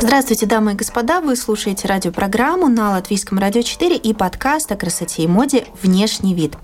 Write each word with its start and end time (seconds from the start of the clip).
Здравствуйте, 0.00 0.46
дамы 0.46 0.72
и 0.72 0.74
господа. 0.76 1.20
Вы 1.20 1.34
слушаете 1.34 1.88
радиопрограмму 1.88 2.68
на 2.68 2.92
Латвийском 2.92 3.38
радио 3.38 3.62
4 3.62 3.96
и 3.96 4.14
подкаст 4.14 4.70
о 4.70 4.76
красоте 4.76 5.24
и 5.24 5.26
моде 5.26 5.66
«Внешний 5.82 6.34
вид». 6.34 6.54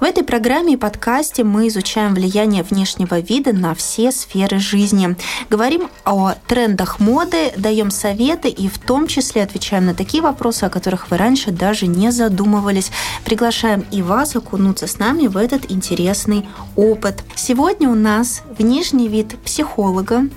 В 0.00 0.02
этой 0.02 0.24
программе 0.24 0.72
и 0.72 0.76
подкасте 0.78 1.44
мы 1.44 1.68
изучаем 1.68 2.14
влияние 2.14 2.62
внешнего 2.62 3.20
вида 3.20 3.52
на 3.52 3.74
все 3.74 4.10
сферы 4.12 4.58
жизни. 4.58 5.14
Говорим 5.50 5.90
о 6.06 6.32
трендах 6.46 7.00
моды, 7.00 7.52
даем 7.58 7.90
советы 7.90 8.48
и 8.48 8.70
в 8.70 8.78
том 8.78 9.06
числе 9.06 9.42
отвечаем 9.42 9.84
на 9.84 9.94
такие 9.94 10.22
вопросы, 10.22 10.64
о 10.64 10.70
которых 10.70 11.10
вы 11.10 11.18
раньше 11.18 11.50
даже 11.50 11.86
не 11.86 12.12
задумывались. 12.12 12.90
Приглашаем 13.26 13.84
и 13.90 14.00
вас 14.00 14.34
окунуться 14.34 14.86
с 14.86 14.98
нами 14.98 15.26
в 15.26 15.36
этот 15.36 15.70
интересный 15.70 16.48
опыт. 16.76 17.22
Сегодня 17.34 17.90
у 17.90 17.94
нас 17.94 18.40
внешний 18.58 19.06
вид 19.06 19.38
психолога. 19.44 20.28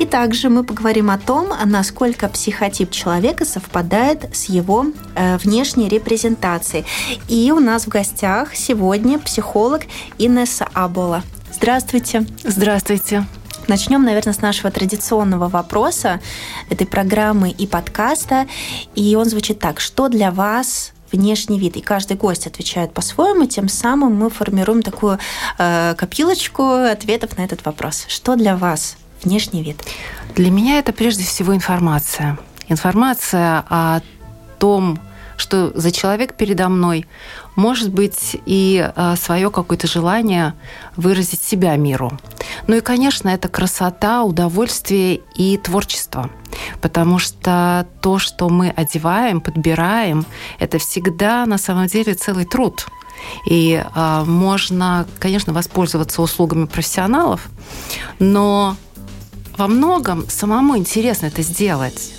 И 0.00 0.06
также 0.06 0.50
мы 0.50 0.64
поговорим 0.64 1.10
о 1.10 1.18
том, 1.18 1.50
насколько 1.64 2.26
психотип 2.28 2.90
человека 2.90 3.44
совпадает 3.44 4.34
с 4.34 4.46
его 4.46 4.86
э, 5.14 5.36
внешней 5.36 5.88
репрезентацией. 5.88 6.84
И 7.28 7.52
у 7.52 7.60
нас 7.60 7.84
в 7.84 7.88
гостях 7.88 8.56
сегодня 8.56 9.03
психолог 9.18 9.82
Инесса 10.18 10.68
Абола. 10.72 11.22
Здравствуйте. 11.52 12.26
Здравствуйте. 12.42 13.26
Начнем, 13.68 14.02
наверное, 14.02 14.34
с 14.34 14.40
нашего 14.40 14.70
традиционного 14.70 15.48
вопроса 15.48 16.20
этой 16.70 16.86
программы 16.86 17.50
и 17.50 17.66
подкаста. 17.66 18.46
И 18.94 19.14
он 19.16 19.26
звучит 19.26 19.58
так. 19.58 19.80
Что 19.80 20.08
для 20.08 20.30
вас 20.30 20.92
внешний 21.12 21.58
вид. 21.58 21.76
И 21.76 21.80
каждый 21.80 22.16
гость 22.16 22.46
отвечает 22.46 22.92
по-своему, 22.92 23.46
тем 23.46 23.68
самым 23.68 24.16
мы 24.16 24.30
формируем 24.30 24.82
такую 24.82 25.18
э, 25.58 25.94
копилочку 25.96 26.64
ответов 26.72 27.38
на 27.38 27.42
этот 27.42 27.64
вопрос. 27.64 28.06
Что 28.08 28.34
для 28.34 28.56
вас 28.56 28.96
внешний 29.22 29.62
вид? 29.62 29.76
Для 30.34 30.50
меня 30.50 30.78
это 30.78 30.92
прежде 30.92 31.22
всего 31.24 31.54
информация. 31.54 32.36
Информация 32.68 33.64
о 33.68 34.00
том, 34.58 34.98
что 35.36 35.72
за 35.74 35.90
человек 35.90 36.36
передо 36.36 36.68
мной 36.68 37.06
может 37.56 37.92
быть 37.92 38.36
и 38.46 38.90
а, 38.94 39.16
свое 39.16 39.50
какое-то 39.50 39.86
желание 39.86 40.54
выразить 40.96 41.42
себя 41.42 41.76
миру. 41.76 42.18
Ну 42.66 42.76
и, 42.76 42.80
конечно, 42.80 43.28
это 43.28 43.48
красота, 43.48 44.24
удовольствие 44.24 45.20
и 45.36 45.56
творчество. 45.58 46.30
Потому 46.80 47.18
что 47.18 47.86
то, 48.00 48.18
что 48.18 48.48
мы 48.48 48.70
одеваем, 48.70 49.40
подбираем, 49.40 50.24
это 50.58 50.78
всегда 50.78 51.46
на 51.46 51.58
самом 51.58 51.86
деле 51.86 52.14
целый 52.14 52.44
труд. 52.44 52.86
И 53.48 53.82
э, 53.82 54.24
можно, 54.26 55.06
конечно, 55.18 55.52
воспользоваться 55.52 56.20
услугами 56.20 56.66
профессионалов, 56.66 57.48
но 58.18 58.76
во 59.56 59.68
многом 59.68 60.28
самому 60.28 60.76
интересно 60.76 61.26
это 61.26 61.42
сделать 61.42 62.14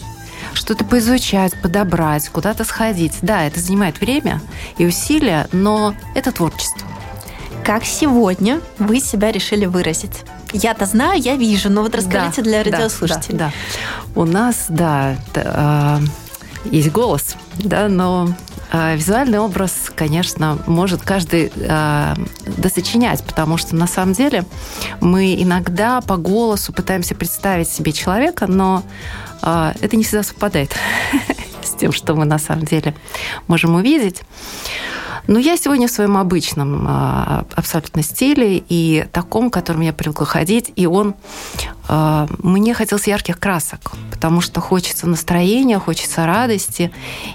что-то 0.56 0.84
поизучать, 0.84 1.60
подобрать, 1.62 2.30
куда-то 2.30 2.64
сходить. 2.64 3.14
Да, 3.22 3.44
это 3.44 3.60
занимает 3.60 4.00
время 4.00 4.42
и 4.78 4.86
усилия, 4.86 5.48
но 5.52 5.94
это 6.16 6.32
творчество. 6.32 6.82
Как 7.64 7.84
сегодня 7.84 8.62
вы 8.78 9.00
себя 9.00 9.32
решили 9.32 9.66
выразить? 9.66 10.24
Я-то 10.54 10.86
знаю, 10.86 11.20
я 11.22 11.36
вижу, 11.36 11.70
но 11.70 11.82
вот 11.82 11.96
расскажите 11.96 12.42
да, 12.42 12.50
для 12.50 12.64
радиослушателей. 12.64 13.38
Да, 13.38 13.46
да. 13.48 14.22
У 14.22 14.26
нас, 14.26 14.66
да, 14.70 15.16
э, 15.34 16.00
есть 16.66 16.92
голос, 16.92 17.36
да, 17.58 17.90
но 17.90 18.30
а, 18.72 18.96
визуальный 18.96 19.40
образ, 19.40 19.92
конечно, 19.96 20.58
может 20.66 21.02
каждый 21.02 21.52
э, 21.56 22.16
досочинять, 22.58 23.24
потому 23.24 23.58
что 23.58 23.76
на 23.76 23.88
самом 23.88 24.14
деле 24.14 24.44
мы 25.02 25.36
иногда 25.42 26.02
по 26.02 26.18
голосу 26.18 26.74
пытаемся 26.74 27.16
представить 27.16 27.70
себе 27.70 27.94
человека, 27.94 28.48
но 28.48 28.84
э, 28.84 29.25
это 29.42 29.96
не 29.96 30.04
всегда 30.04 30.24
совпадает 30.24 30.76
с 31.64 31.72
тем, 31.72 31.92
что 31.92 32.16
мы 32.16 32.26
на 32.26 32.38
самом 32.40 32.66
деле 32.66 32.94
можем 33.48 33.76
увидеть. 33.76 34.22
Но 35.28 35.40
я 35.40 35.58
сегодня 35.58 35.88
в 35.88 35.92
своем 35.92 36.18
обычном 36.18 36.86
а, 36.88 37.46
абсолютно 37.56 38.04
стиле 38.04 38.64
и 38.70 39.06
таком, 39.12 39.50
которым 39.50 39.82
я 39.82 39.94
привыкла 39.94 40.26
ходить, 40.26 40.72
и 40.76 40.86
он 40.86 41.16
а, 41.88 42.28
мне 42.40 42.74
хотелось 42.74 43.08
ярких 43.08 43.40
красок, 43.40 43.92
потому 44.12 44.42
что 44.42 44.60
хочется 44.62 45.08
настроения, 45.08 45.80
хочется 45.80 46.26
радости. 46.26 46.92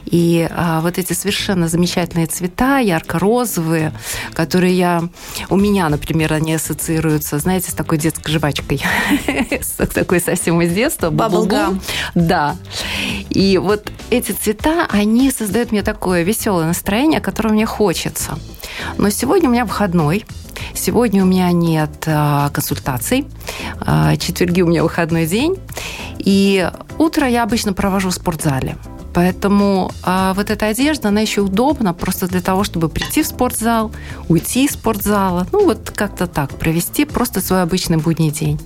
И 0.06 0.48
а, 0.50 0.80
вот 0.80 0.98
эти 0.98 1.12
совершенно 1.12 1.68
замечательные 1.68 2.26
цвета, 2.26 2.78
ярко-розовые, 2.78 3.92
которые 4.32 4.76
я... 4.76 5.08
У 5.48 5.56
меня, 5.56 5.88
например, 5.88 6.32
они 6.32 6.54
ассоциируются, 6.54 7.38
знаете, 7.38 7.70
с 7.70 7.74
такой 7.74 7.98
детской 7.98 8.32
жвачкой. 8.32 8.82
С 9.60 9.86
такой 9.86 10.20
совсем 10.20 10.60
из 10.62 10.72
детства. 10.72 11.10
Баблгам. 11.10 11.80
Да. 12.14 12.56
И 13.30 13.58
вот 13.58 13.90
эти 14.10 14.32
цвета, 14.32 14.86
они 14.90 15.30
создают 15.30 15.72
мне 15.72 15.82
такое 15.82 16.22
веселое 16.22 16.66
настроение, 16.66 17.20
которое 17.20 17.50
мне 17.50 17.66
хочется. 17.66 18.38
Но 18.98 19.10
сегодня 19.10 19.48
у 19.48 19.52
меня 19.52 19.64
выходной. 19.64 20.24
Сегодня 20.74 21.22
у 21.22 21.26
меня 21.26 21.50
нет 21.52 22.04
а, 22.06 22.50
консультаций. 22.50 23.26
А, 23.80 24.16
четверги 24.16 24.62
у 24.62 24.66
меня 24.66 24.82
выходной 24.82 25.26
день. 25.26 25.56
И 26.18 26.68
утро 26.98 27.26
я 27.26 27.42
обычно 27.44 27.72
провожу 27.72 28.10
в 28.10 28.14
спортзале. 28.14 28.76
Поэтому 29.12 29.90
а, 30.02 30.34
вот 30.34 30.50
эта 30.50 30.66
одежда, 30.66 31.08
она 31.08 31.20
еще 31.20 31.40
удобна 31.40 31.94
просто 31.94 32.28
для 32.28 32.40
того, 32.40 32.62
чтобы 32.64 32.88
прийти 32.88 33.22
в 33.22 33.26
спортзал, 33.26 33.90
уйти 34.28 34.64
из 34.64 34.72
спортзала. 34.72 35.46
Ну, 35.52 35.64
вот 35.64 35.90
как-то 35.90 36.26
так, 36.26 36.50
провести 36.50 37.04
просто 37.04 37.40
свой 37.40 37.62
обычный 37.62 37.96
будний 37.96 38.30
день. 38.30 38.60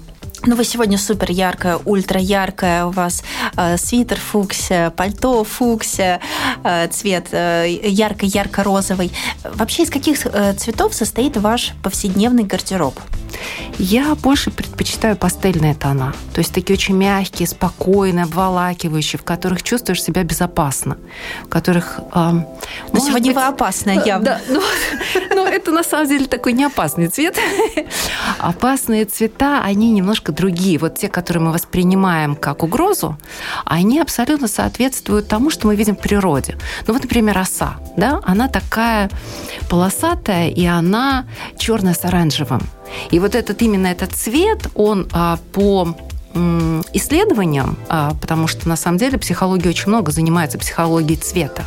Ну, 0.46 0.56
вы 0.56 0.64
сегодня 0.64 0.98
супер 0.98 1.30
яркая, 1.30 1.78
ультра 1.84 2.20
яркая. 2.20 2.84
У 2.84 2.90
вас 2.90 3.22
э, 3.56 3.78
свитер 3.78 4.18
фуксия, 4.20 4.90
пальто 4.90 5.42
фуксия, 5.42 6.20
э, 6.62 6.88
цвет 6.88 7.28
э, 7.32 7.78
ярко-ярко-розовый. 7.82 9.10
Вообще, 9.54 9.84
из 9.84 9.90
каких 9.90 10.26
э, 10.26 10.52
цветов 10.54 10.94
состоит 10.94 11.38
ваш 11.38 11.72
повседневный 11.82 12.44
гардероб? 12.44 12.94
Я 13.78 14.14
больше 14.14 14.50
предпочитаю 14.50 15.16
пастельные 15.16 15.74
тона. 15.74 16.14
То 16.32 16.38
есть 16.38 16.52
такие 16.52 16.76
очень 16.76 16.96
мягкие, 16.96 17.48
спокойные, 17.48 18.24
обволакивающие, 18.24 19.18
в 19.18 19.24
которых 19.24 19.62
чувствуешь 19.62 20.02
себя 20.02 20.22
безопасно. 20.22 20.98
В 21.44 21.48
которых... 21.48 22.00
Э, 22.14 22.30
Но 22.92 23.00
сегодня 23.00 23.32
быть, 23.32 23.36
вы 23.36 23.46
опасная 23.46 24.02
явно. 24.04 24.24
Да, 24.24 24.40
ну, 24.48 24.62
ну, 25.30 25.46
это 25.46 25.72
на 25.72 25.82
самом 25.82 26.08
деле 26.08 26.26
такой 26.26 26.52
не 26.52 26.64
опасный 26.64 27.08
цвет. 27.08 27.36
Опасные 28.38 29.04
цвета, 29.04 29.62
они 29.62 29.90
немножко 29.90 30.32
другие. 30.34 30.78
Вот 30.78 30.98
те, 30.98 31.08
которые 31.08 31.42
мы 31.42 31.52
воспринимаем 31.52 32.36
как 32.36 32.62
угрозу, 32.62 33.16
они 33.64 34.00
абсолютно 34.00 34.48
соответствуют 34.48 35.28
тому, 35.28 35.50
что 35.50 35.66
мы 35.66 35.76
видим 35.76 35.96
в 35.96 36.00
природе. 36.00 36.56
Ну 36.86 36.94
вот, 36.94 37.02
например, 37.02 37.38
оса. 37.38 37.76
Да? 37.96 38.20
Она 38.24 38.48
такая 38.48 39.10
полосатая, 39.68 40.48
и 40.48 40.64
она 40.66 41.26
черная 41.56 41.94
с 41.94 42.04
оранжевым. 42.04 42.62
И 43.10 43.18
вот 43.18 43.34
этот 43.34 43.62
именно 43.62 43.86
этот 43.86 44.12
цвет, 44.12 44.68
он 44.74 45.08
а, 45.12 45.38
по 45.52 45.96
исследованиям, 46.92 47.76
а, 47.88 48.12
потому 48.20 48.48
что 48.48 48.68
на 48.68 48.76
самом 48.76 48.98
деле 48.98 49.18
психология 49.18 49.68
очень 49.68 49.88
много 49.88 50.10
занимается 50.10 50.58
психологией 50.58 51.18
цвета. 51.18 51.64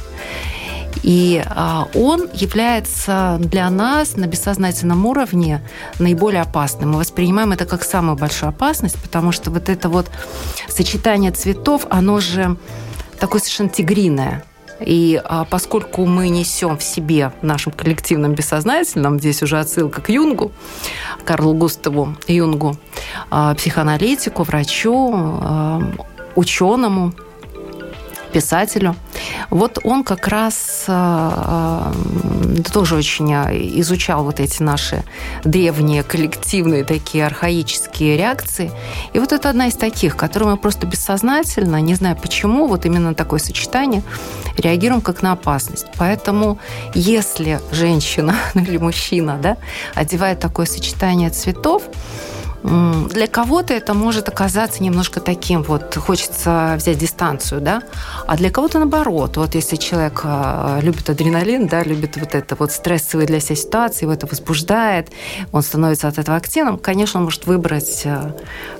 И 1.03 1.44
а, 1.46 1.88
он 1.94 2.30
является 2.34 3.38
для 3.40 3.69
нас 3.69 4.16
на 4.16 4.28
бессознательном 4.28 5.06
уровне 5.06 5.62
наиболее 6.00 6.41
опасным. 6.41 6.91
Мы 6.91 7.00
воспринимаем 7.00 7.52
это 7.52 7.66
как 7.66 7.84
самую 7.84 8.18
большую 8.18 8.50
опасность, 8.50 9.02
потому 9.02 9.31
что 9.31 9.52
вот 9.52 9.69
это 9.69 9.90
вот 9.90 10.09
сочетание 10.68 11.31
цветов, 11.31 11.85
оно 11.90 12.19
же 12.19 12.58
такое 13.19 13.41
совершенно 13.41 13.69
тигриное. 13.69 14.44
И 14.80 15.19
а, 15.24 15.46
поскольку 15.46 16.06
мы 16.06 16.30
несем 16.30 16.78
в 16.78 16.84
себе, 16.84 17.31
в 17.41 17.44
нашем 17.46 17.72
коллективном 17.72 18.34
бессознательном, 18.34 19.19
здесь 19.19 19.41
уже 19.41 19.59
отсылка 19.59 20.02
к 20.02 20.09
Юнгу, 20.09 20.52
Карлу 21.25 21.53
Густаву 21.53 22.16
Юнгу, 22.28 22.78
а, 23.31 23.56
психоаналитику, 23.56 24.44
врачу, 24.44 25.12
а, 25.14 25.82
ученому, 26.35 27.14
писателю. 28.37 28.95
Вот 29.49 29.79
он 29.84 30.03
как 30.03 30.28
раз 30.28 30.85
э, 30.87 30.93
э, 30.93 32.72
тоже 32.72 32.95
очень 32.95 33.31
изучал 33.79 34.23
вот 34.23 34.39
эти 34.39 34.61
наши 34.61 35.03
древние 35.43 36.03
коллективные 36.03 36.84
такие 36.84 37.25
архаические 37.25 38.16
реакции. 38.16 38.72
И 39.13 39.19
вот 39.19 39.34
это 39.34 39.49
одна 39.49 39.67
из 39.67 39.75
таких, 39.75 40.16
которые 40.16 40.49
мы 40.49 40.57
просто 40.57 40.85
бессознательно, 40.85 41.81
не 41.81 41.95
знаю 41.95 42.16
почему, 42.16 42.67
вот 42.67 42.85
именно 42.85 43.16
такое 43.16 43.39
сочетание, 43.39 44.03
реагируем 44.55 45.01
как 45.01 45.23
на 45.23 45.31
опасность. 45.31 45.87
Поэтому 45.97 46.59
если 46.93 47.59
женщина 47.72 48.35
или 48.53 48.78
мужчина 48.78 49.39
да, 49.41 49.57
одевает 49.95 50.39
такое 50.39 50.67
сочетание 50.67 51.31
цветов, 51.31 51.84
для 52.64 53.28
кого-то 53.28 53.74
это 53.74 53.94
может 53.94 54.30
оказаться 54.30 54.82
немножко 54.82 55.20
таким, 55.20 55.64
вот 55.64 55.96
хочется 55.96 56.76
взять 56.78 56.98
дистанцию, 56.98 57.62
да, 57.62 57.84
а 58.26 58.36
для 58.36 58.50
кого-то 58.50 58.80
наоборот. 58.80 59.38
Вот 59.38 59.56
если 59.56 59.76
человек 59.76 60.22
а, 60.24 60.80
любит 60.82 61.09
адреналин, 61.09 61.68
да, 61.68 61.84
любит 61.84 62.18
вот 62.18 62.34
это 62.36 62.56
вот 62.56 62.72
стрессовые 62.72 63.28
для 63.28 63.40
себя 63.40 63.56
ситуации, 63.56 64.06
его 64.06 64.14
это 64.14 64.26
возбуждает, 64.26 65.09
он 65.52 65.62
становится 65.62 66.08
от 66.08 66.18
этого 66.18 66.38
активным, 66.38 66.78
конечно, 66.78 67.20
он 67.20 67.26
может 67.26 67.46
выбрать, 67.46 68.04
а, 68.06 68.36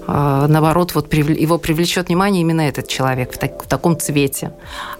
а, 0.08 0.48
наоборот, 0.48 0.96
вот 0.96 1.14
его 1.14 1.58
привлечет 1.58 2.08
внимание 2.08 2.42
именно 2.42 2.62
этот 2.62 2.88
человек 2.88 3.34
в, 3.34 3.38
так, 3.38 3.64
в 3.64 3.68
таком 3.68 4.00
цвете. 4.00 4.52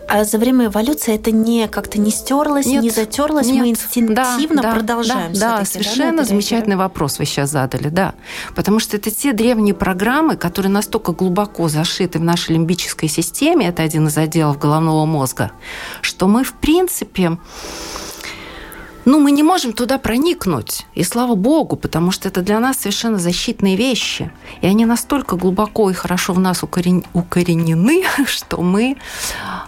А 0.08 0.24
за 0.24 0.38
время 0.38 0.68
эволюции 0.68 1.16
это 1.16 1.32
не 1.32 1.68
как-то 1.68 2.00
не 2.00 2.12
стерлось, 2.12 2.66
нет, 2.66 2.84
не 2.84 2.90
затерлось, 2.92 3.48
нет. 3.48 3.62
мы 3.62 3.70
инстинктивно 3.70 4.62
да, 4.62 4.74
продолжаем. 4.74 5.34
Да, 5.34 5.60
да 5.60 5.66
совершенно 5.66 6.20
да, 6.20 6.24
замечательный 6.24 6.78
вопрос 6.78 7.20
вы 7.20 7.26
сейчас 7.26 7.50
задали, 7.50 7.90
да. 7.90 8.14
Потому 8.56 8.67
что 8.80 8.98
это 8.98 9.10
те 9.12 9.34
древние 9.34 9.74
программы, 9.74 10.36
которые 10.36 10.72
настолько 10.72 11.12
глубоко 11.12 11.70
зашиты 11.70 12.20
в 12.20 12.24
нашей 12.24 12.56
лимбической 12.56 13.10
системе, 13.10 13.68
это 13.68 13.84
один 13.84 14.08
из 14.08 14.18
отделов 14.18 14.60
головного 14.60 15.06
мозга, 15.06 15.52
что 16.02 16.28
мы, 16.28 16.44
в 16.44 16.54
принципе, 16.54 17.38
ну, 19.08 19.20
мы 19.22 19.32
не 19.32 19.42
можем 19.42 19.72
туда 19.72 19.98
проникнуть. 20.00 20.86
И 20.94 21.04
слава 21.04 21.36
богу, 21.36 21.78
потому 21.78 22.12
что 22.12 22.28
это 22.28 22.42
для 22.42 22.60
нас 22.60 22.78
совершенно 22.78 23.18
защитные 23.18 23.78
вещи. 23.78 24.32
И 24.62 24.68
они 24.68 24.86
настолько 24.86 25.38
глубоко 25.38 25.90
и 25.90 25.94
хорошо 25.94 26.34
в 26.34 26.40
нас 26.40 26.62
укорен... 26.62 27.06
укоренены, 27.14 28.04
что 28.26 28.62
мы 28.62 28.98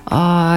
э, 0.06 0.10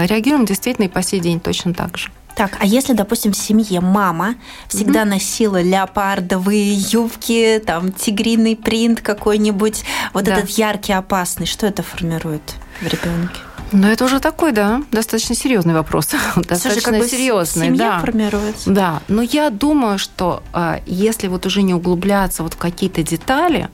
реагируем 0.08 0.46
действительно 0.46 0.86
и 0.86 0.88
по 0.88 1.00
сей 1.00 1.20
день 1.20 1.38
точно 1.38 1.74
так 1.74 1.96
же. 1.96 2.10
Так, 2.34 2.56
а 2.60 2.66
если, 2.66 2.92
допустим, 2.92 3.32
в 3.32 3.36
семье 3.36 3.80
мама 3.80 4.36
всегда 4.68 5.02
mm-hmm. 5.02 5.06
носила 5.06 5.62
леопардовые 5.62 6.72
юбки, 6.74 7.62
там 7.64 7.92
тигриный 7.92 8.56
принт 8.56 9.00
какой-нибудь, 9.00 9.84
вот 10.12 10.24
да. 10.24 10.36
этот 10.36 10.50
яркий, 10.50 10.92
опасный, 10.92 11.46
что 11.46 11.66
это 11.66 11.82
формирует 11.82 12.54
в 12.80 12.86
ребенке? 12.86 13.40
Ну, 13.72 13.88
это 13.88 14.04
уже 14.04 14.20
такой, 14.20 14.52
да, 14.52 14.82
достаточно 14.90 15.34
серьезный 15.34 15.72
вопрос. 15.72 16.08
достаточно 16.36 16.92
как 16.92 17.00
бы 17.00 17.08
серьезный, 17.08 17.70
да. 17.70 18.00
формируется. 18.00 18.70
Да, 18.70 19.02
но 19.08 19.22
я 19.22 19.48
думаю, 19.48 19.98
что 19.98 20.42
а, 20.52 20.80
если 20.86 21.28
вот 21.28 21.46
уже 21.46 21.62
не 21.62 21.72
углубляться 21.72 22.42
вот 22.42 22.54
в 22.54 22.58
какие-то 22.58 23.02
детали, 23.02 23.70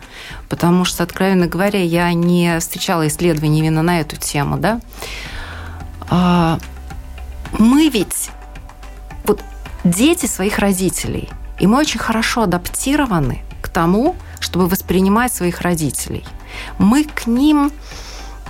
потому 0.49 0.85
что, 0.85 1.03
откровенно 1.03 1.49
говоря, 1.49 1.83
я 1.83 2.13
не 2.13 2.61
встречала 2.61 3.09
исследований 3.09 3.59
именно 3.59 3.83
на 3.83 4.01
эту 4.01 4.17
тему, 4.17 4.57
да, 4.57 4.81
а, 6.11 6.61
мы 7.59 7.89
ведь 7.89 8.31
дети 9.89 10.27
своих 10.27 10.59
родителей, 10.59 11.29
и 11.59 11.67
мы 11.67 11.79
очень 11.79 12.01
хорошо 12.01 12.43
адаптированы 12.43 13.43
к 13.63 13.69
тому, 13.69 14.17
чтобы 14.41 14.69
воспринимать 14.69 15.33
своих 15.33 15.61
родителей. 15.63 16.25
Мы 16.79 17.05
к 17.05 17.27
ним 17.27 17.73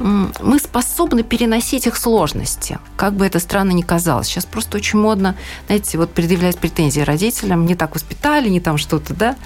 мы 0.00 0.60
способны 0.60 1.24
переносить 1.24 1.86
их 1.86 1.96
сложности, 1.96 2.78
как 2.96 3.14
бы 3.14 3.26
это 3.26 3.40
странно 3.40 3.72
ни 3.72 3.82
казалось. 3.82 4.28
Сейчас 4.28 4.46
просто 4.46 4.76
очень 4.76 4.98
модно, 4.98 5.34
знаете, 5.66 5.98
вот 5.98 6.10
предъявлять 6.10 6.58
претензии 6.58 7.00
родителям, 7.00 7.66
не 7.66 7.74
так 7.74 7.94
воспитали, 7.94 8.48
не 8.48 8.60
там 8.60 8.78
что-то, 8.78 9.14
да, 9.14 9.36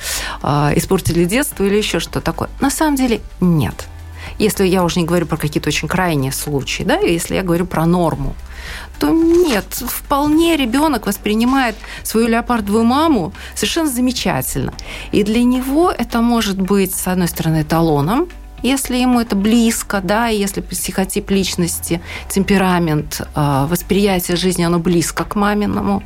а, 0.42 0.72
испортили 0.74 1.24
детство 1.24 1.64
или 1.64 1.76
еще 1.76 2.00
что-то 2.00 2.20
такое. 2.20 2.50
На 2.60 2.70
самом 2.70 2.96
деле 2.96 3.22
нет. 3.40 3.86
Если 4.42 4.66
я 4.66 4.82
уже 4.82 4.98
не 4.98 5.06
говорю 5.06 5.26
про 5.26 5.36
какие-то 5.36 5.68
очень 5.68 5.86
крайние 5.86 6.32
случаи, 6.32 6.82
да, 6.82 6.96
если 6.96 7.36
я 7.36 7.42
говорю 7.42 7.64
про 7.64 7.86
норму, 7.86 8.34
то 8.98 9.08
нет, 9.08 9.66
вполне 9.72 10.56
ребенок 10.56 11.06
воспринимает 11.06 11.76
свою 12.02 12.26
леопардовую 12.26 12.82
маму 12.82 13.32
совершенно 13.54 13.88
замечательно. 13.88 14.74
И 15.12 15.22
для 15.22 15.44
него 15.44 15.92
это 15.92 16.20
может 16.20 16.60
быть, 16.60 16.92
с 16.92 17.06
одной 17.06 17.28
стороны, 17.28 17.62
эталоном, 17.62 18.28
если 18.62 18.96
ему 18.96 19.20
это 19.20 19.36
близко, 19.36 20.00
да, 20.00 20.28
если 20.28 20.60
психотип 20.60 21.30
личности, 21.30 22.00
темперамент, 22.28 23.22
а, 23.34 23.66
восприятие 23.66 24.36
жизни, 24.36 24.62
оно 24.62 24.78
близко 24.78 25.24
к 25.24 25.34
маминому. 25.34 26.02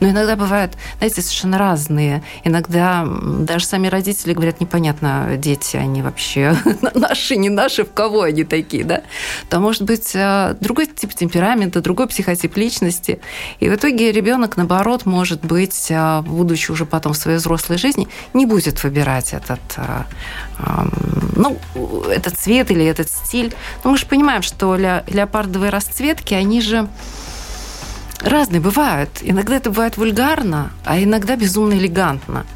Но 0.00 0.08
иногда 0.08 0.36
бывают, 0.36 0.72
знаете, 0.98 1.22
совершенно 1.22 1.58
разные. 1.58 2.22
Иногда 2.44 3.06
даже 3.40 3.66
сами 3.66 3.88
родители 3.88 4.32
говорят, 4.32 4.60
непонятно, 4.60 5.36
дети, 5.36 5.76
они 5.76 6.02
вообще 6.02 6.56
наши, 6.94 7.36
не 7.36 7.48
наши, 7.48 7.84
в 7.84 7.92
кого 7.92 8.22
они 8.22 8.44
такие, 8.44 8.84
да? 8.84 9.02
То 9.48 9.60
может 9.60 9.82
быть 9.82 10.12
а, 10.16 10.56
другой 10.60 10.86
тип 10.86 11.14
темперамента, 11.14 11.80
другой 11.80 12.08
психотип 12.08 12.56
личности. 12.56 13.20
И 13.60 13.68
в 13.68 13.74
итоге 13.74 14.12
ребенок, 14.12 14.56
наоборот, 14.56 15.06
может 15.06 15.44
быть, 15.44 15.88
а, 15.90 16.22
будучи 16.22 16.70
уже 16.70 16.86
потом 16.86 17.12
в 17.12 17.16
своей 17.16 17.38
взрослой 17.38 17.78
жизни, 17.78 18.08
не 18.34 18.46
будет 18.46 18.82
выбирать 18.82 19.32
этот, 19.32 19.60
ну, 21.36 21.56
этот 22.02 22.38
цвет 22.38 22.70
или 22.70 22.84
этот 22.84 23.10
стиль. 23.10 23.54
Но 23.84 23.90
мы 23.90 23.98
же 23.98 24.06
понимаем, 24.06 24.42
что 24.42 24.76
леопардовые 24.76 25.70
расцветки, 25.70 26.34
они 26.34 26.60
же 26.60 26.88
разные 28.20 28.60
бывают. 28.60 29.10
Иногда 29.22 29.56
это 29.56 29.70
бывает 29.70 29.96
вульгарно, 29.96 30.70
а 30.84 31.02
иногда 31.02 31.36
безумно 31.36 31.74
элегантно. 31.74 32.46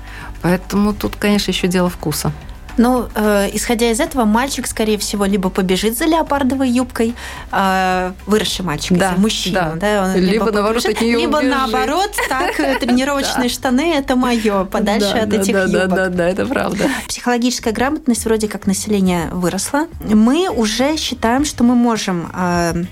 Поэтому 0.42 0.92
тут, 0.92 1.16
конечно, 1.16 1.50
еще 1.50 1.68
дело 1.68 1.88
вкуса. 1.88 2.32
Ну, 2.76 3.08
э, 3.14 3.50
исходя 3.52 3.90
из 3.90 4.00
этого, 4.00 4.24
мальчик, 4.24 4.66
скорее 4.66 4.98
всего, 4.98 5.24
либо 5.24 5.50
побежит 5.50 5.96
за 5.96 6.06
леопардовой 6.06 6.68
юбкой, 6.70 7.14
э, 7.50 8.12
выросший 8.26 8.64
мальчик, 8.64 8.96
да, 8.96 9.14
мужчина, 9.16 9.72
да. 9.76 9.94
да 9.94 10.04
он 10.04 10.14
либо, 10.20 10.46
либо 10.46 10.52
наоборот, 10.52 10.86
от 10.86 11.00
нее 11.00 11.18
либо 11.18 11.36
убежит. 11.38 11.54
наоборот, 11.54 12.10
так 12.28 12.60
э, 12.60 12.78
тренировочные 12.78 13.48
штаны 13.48 13.94
это 13.94 14.16
мое, 14.16 14.64
подальше 14.64 15.16
от 15.16 15.32
этих 15.32 15.54
юбок. 15.54 15.70
Да, 15.70 15.86
да, 15.86 16.08
да, 16.08 16.28
это 16.28 16.46
правда. 16.46 16.84
Психологическая 17.08 17.72
грамотность 17.72 18.24
вроде 18.24 18.48
как 18.48 18.66
население 18.66 19.28
выросла. 19.32 19.86
Мы 20.02 20.48
уже 20.48 20.96
считаем, 20.96 21.44
что 21.44 21.64
мы 21.64 21.74
можем 21.74 22.30
э, 22.34 22.84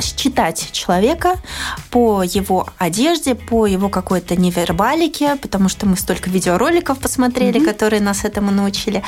считать 0.00 0.70
человека 0.72 1.36
по 1.90 2.22
его 2.22 2.68
одежде, 2.78 3.34
по 3.34 3.66
его 3.66 3.88
какой-то 3.88 4.36
невербалике, 4.36 5.36
потому 5.36 5.68
что 5.68 5.86
мы 5.86 5.96
столько 5.96 6.30
видеороликов 6.30 6.98
посмотрели, 6.98 7.60
mm-hmm. 7.60 7.64
которые 7.64 8.00
нас 8.00 8.24
этому 8.24 8.50
научили. 8.50 9.02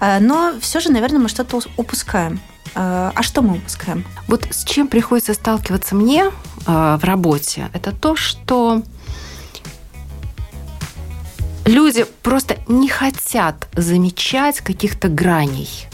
Э, 0.00 0.18
но 0.20 0.54
все 0.60 0.80
же, 0.80 0.90
наверное, 0.90 1.20
мы 1.20 1.28
что-то 1.28 1.60
упускаем. 1.76 2.40
Э, 2.74 3.12
а 3.14 3.22
что 3.22 3.42
мы 3.42 3.56
упускаем? 3.58 4.04
Вот 4.28 4.46
с 4.50 4.64
чем 4.64 4.88
приходится 4.88 5.34
сталкиваться 5.34 5.94
мне 5.94 6.24
э, 6.24 6.98
в 7.00 7.04
работе, 7.04 7.68
это 7.72 7.92
то, 7.92 8.16
что 8.16 8.82
люди 11.64 12.04
просто 12.22 12.56
не 12.68 12.88
хотят 12.88 13.68
замечать 13.76 14.60
каких-то 14.60 15.08
граней 15.08 15.88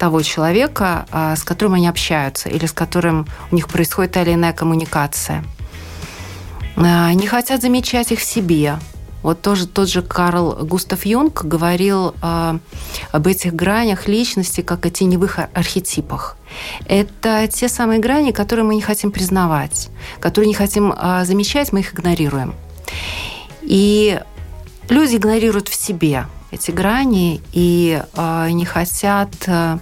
того 0.00 0.22
человека, 0.22 1.04
а, 1.12 1.36
с 1.36 1.44
которым 1.44 1.74
они 1.74 1.86
общаются 1.86 2.48
или 2.48 2.64
с 2.64 2.72
которым 2.72 3.26
у 3.52 3.54
них 3.54 3.68
происходит 3.68 4.12
та 4.12 4.22
или 4.22 4.32
иная 4.32 4.54
коммуникация. 4.54 5.44
А, 6.76 7.12
не 7.12 7.26
хотят 7.26 7.60
замечать 7.60 8.10
их 8.10 8.20
в 8.20 8.24
себе. 8.24 8.78
Вот 9.22 9.42
тоже 9.42 9.66
тот 9.66 9.90
же 9.90 10.00
Карл 10.00 10.64
Густав 10.64 11.04
Юнг 11.04 11.44
говорил 11.44 12.14
э, 12.22 12.58
об 13.12 13.26
этих 13.26 13.52
гранях 13.52 14.08
личности, 14.08 14.62
как 14.62 14.86
о 14.86 14.90
теневых 14.90 15.38
архетипах. 15.52 16.38
Это 16.86 17.46
те 17.46 17.68
самые 17.68 18.00
грани, 18.00 18.30
которые 18.32 18.64
мы 18.64 18.74
не 18.74 18.80
хотим 18.80 19.12
признавать, 19.12 19.90
которые 20.20 20.48
не 20.48 20.54
хотим 20.54 20.94
э, 20.96 21.24
замечать, 21.26 21.70
мы 21.70 21.80
их 21.80 21.92
игнорируем. 21.92 22.54
И 23.60 24.18
люди 24.88 25.16
игнорируют 25.16 25.68
в 25.68 25.74
себе 25.74 26.24
эти 26.50 26.70
грани 26.70 27.40
и 27.52 28.02
э, 28.14 28.50
не 28.50 28.64
хотят 28.64 29.30
э, 29.46 29.78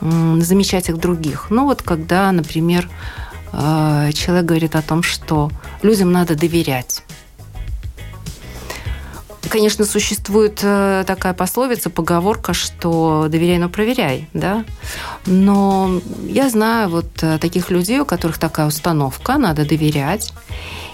замечать 0.00 0.88
их 0.88 0.98
других. 0.98 1.46
Ну 1.50 1.64
вот 1.64 1.82
когда, 1.82 2.30
например, 2.32 2.88
э, 3.52 4.10
человек 4.12 4.44
говорит 4.44 4.76
о 4.76 4.82
том, 4.82 5.02
что 5.02 5.50
людям 5.82 6.12
надо 6.12 6.34
доверять. 6.34 7.02
Конечно, 9.48 9.84
существует 9.84 10.60
э, 10.62 11.04
такая 11.06 11.34
пословица, 11.34 11.90
поговорка, 11.90 12.54
что 12.54 13.26
доверяй, 13.28 13.58
но 13.58 13.68
проверяй, 13.68 14.28
да. 14.32 14.64
Но 15.26 16.00
я 16.26 16.48
знаю 16.48 16.88
вот 16.88 17.22
э, 17.22 17.38
таких 17.38 17.70
людей, 17.70 18.00
у 18.00 18.06
которых 18.06 18.38
такая 18.38 18.66
установка, 18.66 19.36
надо 19.36 19.66
доверять. 19.66 20.32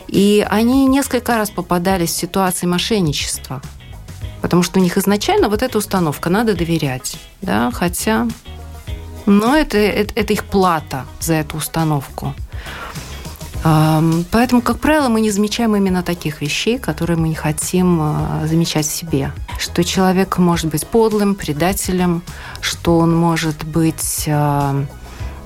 И 0.09 0.45
они 0.49 0.87
несколько 0.87 1.37
раз 1.37 1.51
попадались 1.51 2.11
в 2.11 2.17
ситуации 2.17 2.67
мошенничества– 2.67 3.63
Потому 4.43 4.63
что 4.63 4.79
у 4.79 4.83
них 4.83 4.97
изначально 4.97 5.49
вот 5.49 5.63
эта 5.63 5.79
установка, 5.79 6.31
надо 6.31 6.55
доверять. 6.55 7.19
Да? 7.43 7.71
Хотя, 7.73 8.29
но 9.27 9.57
это, 9.57 9.79
это, 9.79 10.13
это 10.15 10.33
их 10.33 10.45
плата 10.45 11.05
за 11.21 11.35
эту 11.35 11.57
установку. 11.57 12.35
Поэтому, 13.63 14.63
как 14.63 14.79
правило, 14.79 15.09
мы 15.09 15.21
не 15.21 15.31
замечаем 15.31 15.75
именно 15.75 16.03
таких 16.03 16.41
вещей, 16.41 16.79
которые 16.79 17.17
мы 17.17 17.29
не 17.29 17.35
хотим 17.35 17.99
а, 18.01 18.47
замечать 18.47 18.87
в 18.87 18.95
себе. 18.95 19.33
Что 19.59 19.83
человек 19.83 20.39
может 20.39 20.71
быть 20.71 20.87
подлым, 20.87 21.35
предателем, 21.35 22.23
что 22.61 22.99
он 22.99 23.17
может 23.17 23.65
быть 23.65 24.29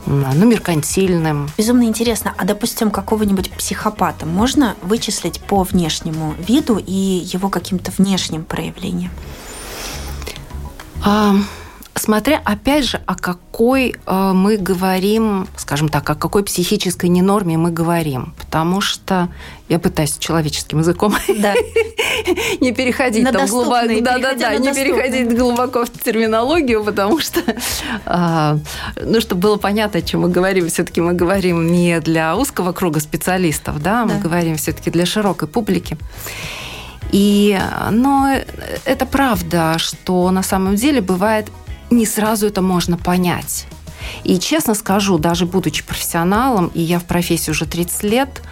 ну, 0.06 0.46
меркантильным. 0.46 1.48
Безумно 1.56 1.84
интересно. 1.84 2.34
А, 2.36 2.44
допустим, 2.44 2.90
какого-нибудь 2.90 3.50
психопата 3.52 4.26
можно 4.26 4.76
вычислить 4.82 5.40
по 5.40 5.62
внешнему 5.62 6.34
виду 6.38 6.78
и 6.78 6.92
его 6.92 7.48
каким-то 7.48 7.92
внешним 7.96 8.44
проявлениям? 8.44 9.10
Смотря, 11.94 12.40
опять 12.44 12.84
же, 12.84 13.02
о 13.06 13.14
какой 13.14 13.94
э, 14.06 14.32
мы 14.32 14.56
говорим, 14.56 15.46
скажем 15.56 15.90
так, 15.90 16.08
о 16.08 16.14
какой 16.14 16.42
психической 16.42 17.10
ненорме 17.10 17.58
мы 17.58 17.70
говорим. 17.70 18.34
Потому 18.38 18.80
что 18.80 19.28
я 19.68 19.78
пытаюсь 19.78 20.16
человеческим 20.16 20.78
языком 20.78 21.14
да. 21.38 21.54
не 22.60 22.72
переходить 22.72 23.22
на 23.24 23.32
там 23.32 23.46
глубоко, 23.46 24.00
да, 24.00 24.18
да, 24.18 24.34
да, 24.34 24.56
не 24.56 24.72
переходить 24.72 25.36
глубоко 25.36 25.84
в 25.84 25.90
терминологию, 25.90 26.82
потому 26.82 27.20
что, 27.20 27.40
э, 28.06 28.58
ну, 29.04 29.20
чтобы 29.20 29.42
было 29.42 29.56
понятно, 29.56 29.98
о 29.98 30.02
чем 30.02 30.22
мы 30.22 30.30
говорим, 30.30 30.68
все-таки 30.68 31.02
мы 31.02 31.12
говорим 31.12 31.70
не 31.70 32.00
для 32.00 32.34
узкого 32.36 32.72
круга 32.72 33.00
специалистов, 33.00 33.82
да, 33.82 34.06
мы 34.06 34.14
да. 34.14 34.20
говорим 34.20 34.56
все-таки 34.56 34.90
для 34.90 35.04
широкой 35.04 35.46
публики. 35.46 35.98
И, 37.10 37.60
но 37.90 38.34
это 38.86 39.04
правда, 39.04 39.74
что 39.76 40.30
на 40.30 40.42
самом 40.42 40.76
деле 40.76 41.02
бывает 41.02 41.48
не 41.92 42.06
сразу 42.06 42.46
это 42.46 42.62
можно 42.62 42.96
понять. 42.96 43.66
И 44.24 44.38
честно 44.38 44.74
скажу, 44.74 45.18
даже 45.18 45.46
будучи 45.46 45.84
профессионалом, 45.84 46.70
и 46.74 46.80
я 46.80 46.98
в 46.98 47.04
профессии 47.04 47.50
уже 47.50 47.66
30 47.66 48.02
лет, 48.04 48.42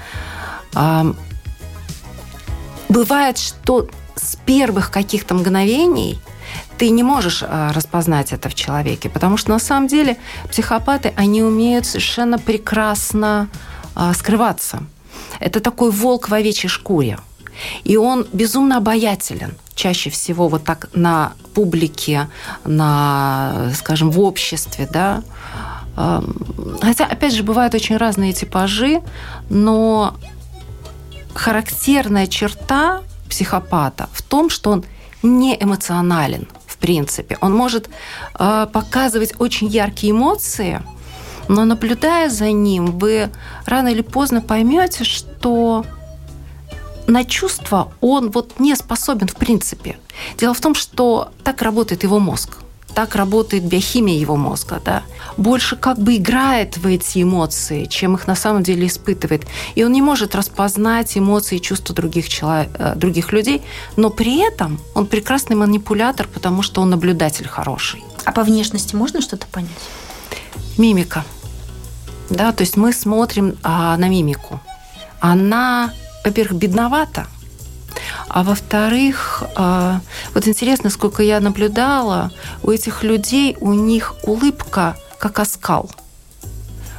бывает, 2.88 3.38
что 3.38 3.88
с 4.14 4.37
первых 4.37 4.90
каких-то 4.90 5.35
мгновений 5.35 6.18
ты 6.78 6.90
не 6.90 7.02
можешь 7.02 7.44
а, 7.47 7.73
распознать 7.73 8.32
это 8.32 8.49
в 8.49 8.54
человеке, 8.54 9.09
потому 9.09 9.37
что 9.37 9.50
на 9.50 9.59
самом 9.59 9.87
деле 9.87 10.16
психопаты, 10.49 11.12
они 11.16 11.42
умеют 11.42 11.87
совершенно 11.87 12.38
прекрасно 12.38 13.49
а, 13.94 14.14
скрываться. 14.14 14.82
Это 15.40 15.61
такой 15.61 15.90
волк 15.90 16.28
в 16.28 16.35
овечьей 16.35 16.70
шкуре. 16.70 17.18
И 17.85 17.97
он 17.97 18.26
безумно 18.32 18.78
обаятелен 18.78 19.54
чаще 19.81 20.11
всего 20.11 20.49
вот 20.49 20.65
так 20.65 20.89
на 20.93 21.33
публике, 21.55 22.29
на, 22.65 23.73
скажем, 23.75 24.11
в 24.11 24.21
обществе, 24.21 24.87
да. 24.93 25.23
Хотя, 26.83 27.07
опять 27.07 27.35
же, 27.35 27.43
бывают 27.43 27.75
очень 27.75 27.97
разные 27.97 28.35
типажи, 28.35 29.01
но 29.49 30.15
характерная 31.35 32.27
черта 32.27 33.01
психопата 33.31 34.09
в 34.13 34.23
том, 34.23 34.51
что 34.51 34.71
он 34.71 34.85
не 35.23 35.57
эмоционален, 35.59 36.47
в 36.67 36.77
принципе. 36.77 37.39
Он 37.41 37.55
может 37.55 37.89
э, 38.39 38.67
показывать 38.73 39.35
очень 39.39 39.69
яркие 39.69 40.13
эмоции, 40.13 40.83
но 41.49 41.65
наблюдая 41.65 42.29
за 42.29 42.53
ним, 42.53 42.99
вы 42.99 43.31
рано 43.67 43.89
или 43.89 44.03
поздно 44.03 44.41
поймете, 44.43 45.05
что 45.05 45.85
на 47.11 47.25
чувства 47.25 47.93
он 48.00 48.31
вот 48.31 48.61
не 48.61 48.75
способен 48.76 49.29
в 49.29 49.37
принципе. 49.37 49.99
Дело 50.38 50.55
в 50.55 50.61
том, 50.61 50.75
что 50.75 51.31
так 51.45 51.62
работает 51.62 52.02
его 52.02 52.19
мозг 52.19 52.59
так 52.95 53.14
работает 53.14 53.64
биохимия 53.64 54.19
его 54.19 54.37
мозга, 54.37 54.81
да, 54.85 55.02
больше 55.37 55.76
как 55.76 55.99
бы 55.99 56.17
играет 56.17 56.76
в 56.76 56.87
эти 56.87 57.23
эмоции, 57.23 57.85
чем 57.85 58.14
их 58.14 58.26
на 58.26 58.35
самом 58.35 58.62
деле 58.62 58.87
испытывает. 58.87 59.47
И 59.75 59.85
он 59.85 59.93
не 59.93 60.02
может 60.02 60.35
распознать 60.35 61.17
эмоции 61.17 61.57
и 61.57 61.62
чувства 61.62 61.95
других, 61.95 62.29
человек, 62.29 62.71
э, 62.79 62.95
других 62.97 63.33
людей, 63.33 63.62
но 63.97 64.11
при 64.11 64.38
этом 64.47 64.81
он 64.95 65.07
прекрасный 65.07 65.57
манипулятор, 65.57 66.29
потому 66.29 66.62
что 66.62 66.83
он 66.83 66.90
наблюдатель 66.90 67.49
хороший. 67.49 68.02
А 68.25 68.33
по 68.33 68.43
внешности 68.43 68.95
можно 68.95 69.21
что-то 69.21 69.47
понять? 69.47 69.71
Мимика. 70.76 71.25
Да, 72.29 72.52
то 72.52 72.62
есть 72.62 72.76
мы 72.76 72.93
смотрим 72.93 73.57
а, 73.62 73.97
на 73.97 74.09
мимику. 74.09 74.61
Она 75.21 75.93
во-первых, 76.25 76.59
бедновато, 76.59 77.27
а 78.29 78.43
во-вторых, 78.43 79.43
а, 79.57 80.00
вот 80.35 80.47
интересно, 80.47 80.91
сколько 80.91 81.23
я 81.23 81.41
наблюдала, 81.41 82.31
у 82.62 82.71
этих 82.71 83.03
людей 83.03 83.57
у 83.61 83.73
них 83.73 84.15
улыбка 84.23 84.97
как 85.19 85.39
оскал. 85.39 85.91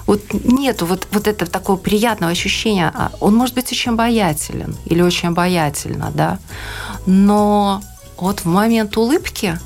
Вот 0.07 0.21
нету 0.33 0.85
вот, 0.85 1.07
вот 1.11 1.27
этого 1.27 1.49
такого 1.49 1.77
приятного 1.77 2.31
ощущения. 2.31 2.91
А, 2.93 3.11
он 3.19 3.35
может 3.35 3.55
быть 3.55 3.71
очень 3.71 3.93
обаятелен 3.93 4.75
или 4.85 5.01
очень 5.01 5.29
обаятельно, 5.29 6.11
да, 6.13 6.39
но 7.05 7.81
вот 8.17 8.41
в 8.41 8.45
момент 8.45 8.97
улыбки 8.97 9.57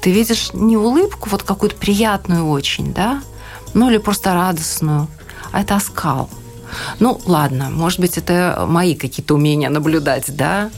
ты 0.00 0.12
видишь 0.12 0.50
не 0.52 0.76
улыбку, 0.76 1.30
вот 1.30 1.42
какую-то 1.42 1.76
приятную 1.76 2.48
очень, 2.48 2.92
да, 2.92 3.22
ну 3.72 3.90
или 3.90 3.98
просто 3.98 4.34
радостную, 4.34 5.08
а 5.50 5.62
это 5.62 5.76
оскал– 5.76 6.30
ну, 6.98 7.20
ладно, 7.26 7.70
может 7.70 8.00
быть, 8.00 8.18
это 8.18 8.66
мои 8.68 8.94
какие-то 8.94 9.34
умения 9.34 9.70
наблюдать, 9.70 10.34
да. 10.36 10.70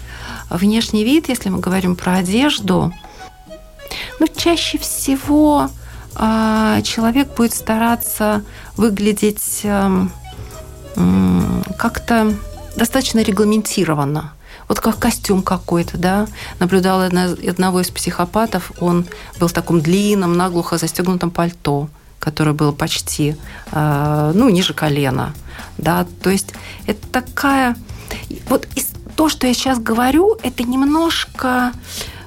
Внешний 0.50 1.04
вид, 1.04 1.28
если 1.28 1.48
мы 1.48 1.58
говорим 1.58 1.96
про 1.96 2.16
одежду, 2.16 2.92
ну, 4.18 4.26
чаще 4.34 4.78
всего 4.78 5.68
э, 6.16 6.80
человек 6.84 7.34
будет 7.34 7.54
стараться 7.54 8.44
выглядеть 8.76 9.60
э, 9.64 10.06
э, 10.96 11.62
как-то 11.78 12.32
достаточно 12.76 13.20
регламентированно. 13.20 14.32
Вот 14.68 14.80
как 14.80 14.98
костюм 14.98 15.42
какой-то, 15.42 15.96
да. 15.96 16.26
Наблюдала 16.58 17.06
одного 17.06 17.80
из 17.80 17.90
психопатов, 17.90 18.72
он 18.80 19.06
был 19.38 19.48
в 19.48 19.52
таком 19.52 19.80
длинном, 19.80 20.36
наглухо 20.36 20.78
застегнутом 20.78 21.30
пальто 21.30 21.88
которое 22.18 22.52
было 22.52 22.73
почти, 22.73 23.37
э, 23.73 24.32
ну, 24.35 24.49
ниже 24.49 24.75
колена, 24.75 25.35
да, 25.78 26.06
то 26.23 26.30
есть 26.30 26.52
это 26.87 27.06
такая, 27.08 27.76
вот 28.49 28.66
то, 29.16 29.28
что 29.28 29.46
я 29.46 29.54
сейчас 29.54 29.78
говорю, 29.78 30.37
это 30.42 30.62
немножко, 30.62 31.73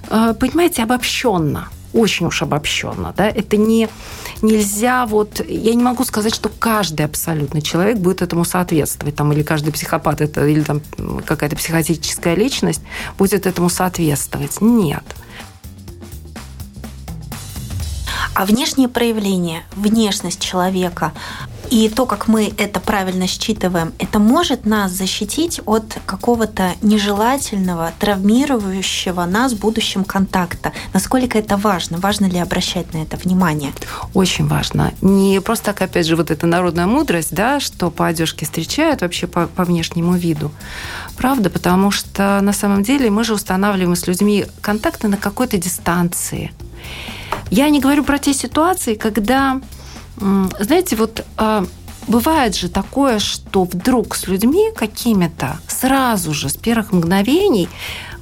э, 0.10 0.34
понимаете, 0.39 0.84
обобщенно, 0.84 1.69
очень 1.93 2.27
уж 2.27 2.41
обобщенно, 2.41 3.13
да, 3.15 3.27
это 3.27 3.58
не 3.58 3.89
нельзя 4.41 5.05
вот, 5.05 5.41
я 5.48 5.74
не 5.74 5.84
могу 5.84 6.05
сказать, 6.05 6.34
что 6.34 6.50
каждый 6.50 7.05
абсолютно 7.05 7.62
человек 7.62 7.98
будет 7.98 8.22
этому 8.22 8.46
соответствовать, 8.46 9.15
там, 9.15 9.31
или 9.34 9.43
каждый 9.43 9.72
психопат 9.72 10.22
это, 10.22 10.46
или 10.48 10.62
там 10.62 10.81
какая-то 11.25 11.55
психотическая 11.55 12.36
личность 12.36 12.81
будет 13.17 13.46
этому 13.46 13.69
соответствовать. 13.69 14.62
Нет. 14.62 15.03
А 18.39 18.46
внешние 18.46 18.88
проявления, 18.88 19.63
внешность 19.75 20.39
человека 20.39 21.12
и 21.69 21.89
то, 21.89 22.05
как 22.05 22.29
мы 22.29 22.50
это 22.58 22.79
правильно 22.79 23.27
считываем, 23.27 23.91
это 24.00 24.17
может 24.17 24.65
нас 24.65 24.93
защитить 24.93 25.60
от 25.65 25.98
какого-то 26.05 26.72
нежелательного, 26.81 27.91
травмирующего 28.00 29.25
нас 29.25 29.51
в 29.51 29.60
будущем 29.60 30.05
контакта. 30.05 30.72
Насколько 30.93 31.38
это 31.38 31.58
важно? 31.58 31.98
Важно 31.98 32.27
ли 32.27 32.39
обращать 32.39 32.93
на 32.93 33.00
это 33.00 33.17
внимание? 33.17 33.74
Очень 34.13 34.48
важно. 34.48 34.93
Не 35.01 35.41
просто 35.41 35.65
так, 35.65 35.81
опять 35.81 36.08
же, 36.08 36.15
вот 36.15 36.31
эта 36.31 36.48
народная 36.48 36.88
мудрость, 36.88 37.36
да, 37.36 37.60
что 37.60 37.91
по 37.91 38.08
одежке 38.08 38.46
встречают, 38.46 39.01
вообще 39.01 39.27
по, 39.27 39.48
по 39.48 39.65
внешнему 39.65 40.13
виду. 40.13 40.50
Правда, 41.17 41.50
потому 41.50 41.91
что 41.91 42.39
на 42.39 42.53
самом 42.53 42.84
деле 42.84 43.10
мы 43.10 43.25
же 43.25 43.34
устанавливаем 43.34 43.98
с 43.98 44.08
людьми 44.08 44.46
контакты 44.62 45.10
на 45.10 45.17
какой-то 45.17 45.58
дистанции. 45.58 46.53
Я 47.51 47.70
не 47.70 47.79
говорю 47.79 48.03
про 48.03 48.20
те 48.20 48.34
ситуации, 48.34 48.96
когда, 48.96 49.60
знаете, 50.60 50.96
вот 50.96 51.25
а, 51.38 51.65
бывает 52.08 52.56
же 52.56 52.70
такое, 52.70 53.20
что 53.20 53.63
вдруг 53.63 54.15
с 54.15 54.27
людьми 54.27 54.72
какими-то 54.75 55.60
сразу 55.68 56.34
же, 56.34 56.50
с 56.50 56.58
первых 56.58 56.91
мгновений, 56.91 57.70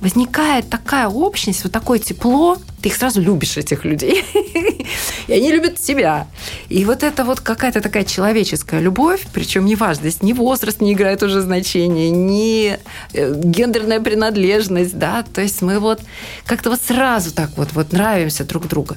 возникает 0.02 0.70
такая 0.70 1.08
общность, 1.08 1.64
вот 1.64 1.72
такое 1.72 2.00
тепло, 2.00 2.58
ты 2.82 2.90
их 2.90 2.96
сразу 2.96 3.20
любишь, 3.22 3.58
этих 3.58 3.86
людей, 3.86 4.24
и 5.28 5.34
они 5.34 5.52
любят 5.52 5.76
тебя. 5.76 6.28
И 6.70 6.86
вот 6.86 7.04
это 7.04 7.24
вот 7.24 7.40
какая-то 7.40 7.82
такая 7.82 8.04
человеческая 8.04 8.80
любовь, 8.80 9.26
причем 9.34 9.66
неважно, 9.66 10.10
здесь 10.10 10.22
ни 10.22 10.34
возраст 10.34 10.82
не 10.82 10.94
играет 10.94 11.24
уже 11.24 11.42
значения, 11.42 12.12
ни 12.12 12.78
э, 13.14 13.42
гендерная 13.44 14.00
принадлежность, 14.00 14.98
да, 14.98 15.24
то 15.24 15.42
есть 15.42 15.62
мы 15.62 15.80
вот 15.80 16.02
как-то 16.46 16.70
вот 16.70 16.82
сразу 16.82 17.34
так 17.34 17.50
вот, 17.58 17.70
вот 17.74 17.92
нравимся 17.92 18.44
друг 18.44 18.68
другу. 18.68 18.96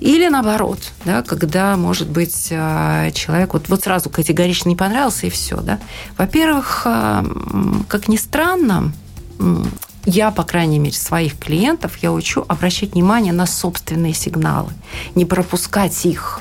Или 0.00 0.28
наоборот, 0.28 0.80
да, 1.06 1.22
когда, 1.22 1.76
может 1.78 2.08
быть, 2.08 2.48
э, 2.50 3.10
человек 3.14 3.54
вот, 3.54 3.68
вот 3.68 3.84
сразу 3.84 4.10
категорично 4.10 4.68
не 4.68 4.76
понравился, 4.76 5.26
и 5.26 5.30
все, 5.30 5.56
да. 5.60 5.78
Во-первых, 6.18 6.82
э, 6.84 7.24
как 7.88 8.08
ни 8.08 8.16
странно, 8.16 8.92
я, 10.06 10.30
по 10.30 10.42
крайней 10.42 10.78
мере, 10.78 10.94
своих 10.94 11.38
клиентов, 11.38 11.98
я 12.02 12.12
учу 12.12 12.44
обращать 12.48 12.92
внимание 12.92 13.32
на 13.32 13.46
собственные 13.46 14.14
сигналы, 14.14 14.72
не 15.14 15.24
пропускать 15.24 16.04
их. 16.06 16.40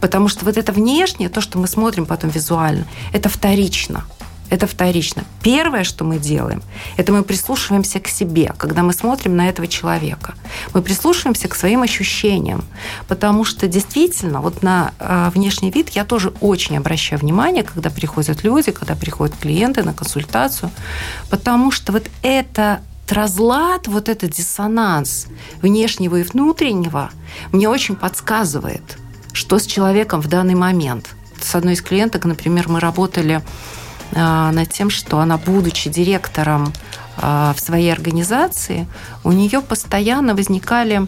Потому 0.00 0.28
что 0.28 0.44
вот 0.44 0.56
это 0.56 0.72
внешнее, 0.72 1.28
то, 1.28 1.40
что 1.40 1.58
мы 1.58 1.66
смотрим 1.66 2.06
потом 2.06 2.30
визуально, 2.30 2.86
это 3.12 3.28
вторично– 3.28 4.04
это 4.50 4.66
вторично. 4.66 5.24
Первое, 5.42 5.84
что 5.84 6.04
мы 6.04 6.18
делаем, 6.18 6.62
это 6.96 7.12
мы 7.12 7.22
прислушиваемся 7.22 8.00
к 8.00 8.08
себе, 8.08 8.54
когда 8.56 8.82
мы 8.82 8.92
смотрим 8.92 9.36
на 9.36 9.48
этого 9.48 9.68
человека. 9.68 10.34
Мы 10.72 10.80
прислушиваемся 10.80 11.48
к 11.48 11.54
своим 11.54 11.82
ощущениям, 11.82 12.64
потому 13.08 13.44
что 13.44 13.66
действительно 13.66 14.40
вот 14.40 14.62
на 14.62 14.92
э, 14.98 15.30
внешний 15.34 15.70
вид 15.70 15.90
я 15.90 16.04
тоже 16.04 16.32
очень 16.40 16.78
обращаю 16.78 17.20
внимание, 17.20 17.62
когда 17.62 17.90
приходят 17.90 18.42
люди, 18.42 18.72
когда 18.72 18.94
приходят 18.94 19.36
клиенты 19.36 19.82
на 19.82 19.92
консультацию, 19.92 20.70
потому 21.28 21.70
что 21.70 21.92
вот 21.92 22.08
это 22.22 22.80
разлад, 23.12 23.88
вот 23.88 24.08
этот 24.08 24.30
диссонанс 24.30 25.26
внешнего 25.62 26.16
и 26.16 26.22
внутреннего 26.22 27.10
мне 27.52 27.68
очень 27.68 27.96
подсказывает, 27.96 28.98
что 29.32 29.58
с 29.58 29.66
человеком 29.66 30.20
в 30.20 30.28
данный 30.28 30.54
момент. 30.54 31.10
С 31.40 31.54
одной 31.54 31.74
из 31.74 31.82
клиенток, 31.82 32.24
например, 32.24 32.68
мы 32.68 32.80
работали 32.80 33.42
а, 34.14 34.50
над 34.52 34.70
тем, 34.70 34.90
что 34.90 35.18
она, 35.20 35.38
будучи 35.38 35.90
директором 35.90 36.72
а, 37.16 37.54
в 37.56 37.60
своей 37.60 37.92
организации, 37.92 38.86
у 39.24 39.32
нее 39.32 39.60
постоянно 39.60 40.34
возникали 40.34 41.06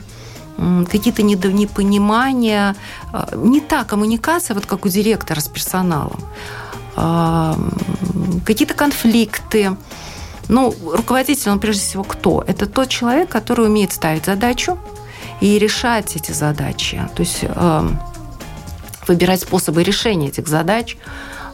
какие-то 0.90 1.22
недопонимания, 1.22 2.76
а, 3.12 3.30
не 3.34 3.60
та 3.60 3.84
коммуникация, 3.84 4.54
вот 4.54 4.66
как 4.66 4.84
у 4.84 4.88
директора 4.88 5.40
с 5.40 5.48
персоналом, 5.48 6.20
какие-то 8.44 8.74
конфликты. 8.74 9.76
Ну, 10.50 10.74
руководитель, 10.84 11.50
он 11.52 11.60
прежде 11.60 11.82
всего 11.82 12.02
кто? 12.02 12.42
Это 12.44 12.66
тот 12.66 12.88
человек, 12.88 13.28
который 13.28 13.66
умеет 13.66 13.92
ставить 13.92 14.26
задачу 14.26 14.78
и 15.40 15.58
решать 15.60 16.16
эти 16.16 16.32
задачи. 16.32 17.00
То 17.14 17.20
есть 17.20 17.44
выбирать 19.06 19.42
способы 19.42 19.84
решения 19.84 20.26
этих 20.26 20.48
задач, 20.48 20.96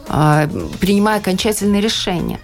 принимая 0.07 1.19
окончательные 1.19 1.79
решения. 1.79 2.39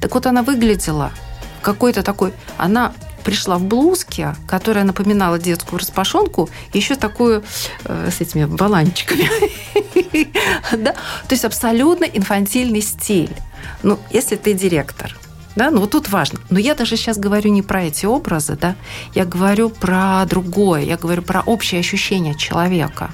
Так 0.00 0.14
вот, 0.14 0.26
она 0.26 0.42
выглядела 0.42 1.12
какой-то 1.60 2.02
такой... 2.02 2.32
Она 2.56 2.94
пришла 3.22 3.58
в 3.58 3.64
блузке, 3.64 4.34
которая 4.46 4.84
напоминала 4.84 5.38
детскую 5.38 5.78
распашонку, 5.78 6.48
еще 6.72 6.94
такую 6.94 7.44
э, 7.84 8.10
с 8.10 8.22
этими 8.22 8.46
баланчиками. 8.46 9.28
То 10.70 10.94
есть 11.32 11.44
абсолютно 11.44 12.04
инфантильный 12.04 12.80
стиль. 12.80 13.36
Ну, 13.82 13.98
если 14.10 14.36
ты 14.36 14.54
директор, 14.54 15.14
да, 15.58 15.70
ну 15.70 15.80
вот 15.80 15.90
тут 15.90 16.08
важно. 16.08 16.38
Но 16.50 16.58
я 16.58 16.74
даже 16.74 16.96
сейчас 16.96 17.18
говорю 17.18 17.50
не 17.50 17.62
про 17.62 17.82
эти 17.82 18.06
образы, 18.06 18.56
да, 18.60 18.76
я 19.14 19.24
говорю 19.24 19.68
про 19.68 20.24
другое, 20.24 20.82
я 20.82 20.96
говорю 20.96 21.22
про 21.22 21.40
общее 21.40 21.80
ощущение 21.80 22.34
человека, 22.34 23.10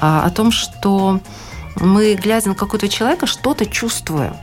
а, 0.00 0.24
о 0.26 0.30
том, 0.30 0.50
что 0.50 1.20
мы, 1.76 2.14
глядя 2.14 2.48
на 2.48 2.54
какого-то 2.54 2.88
человека, 2.88 3.26
что-то 3.26 3.64
чувствуем. 3.64 4.34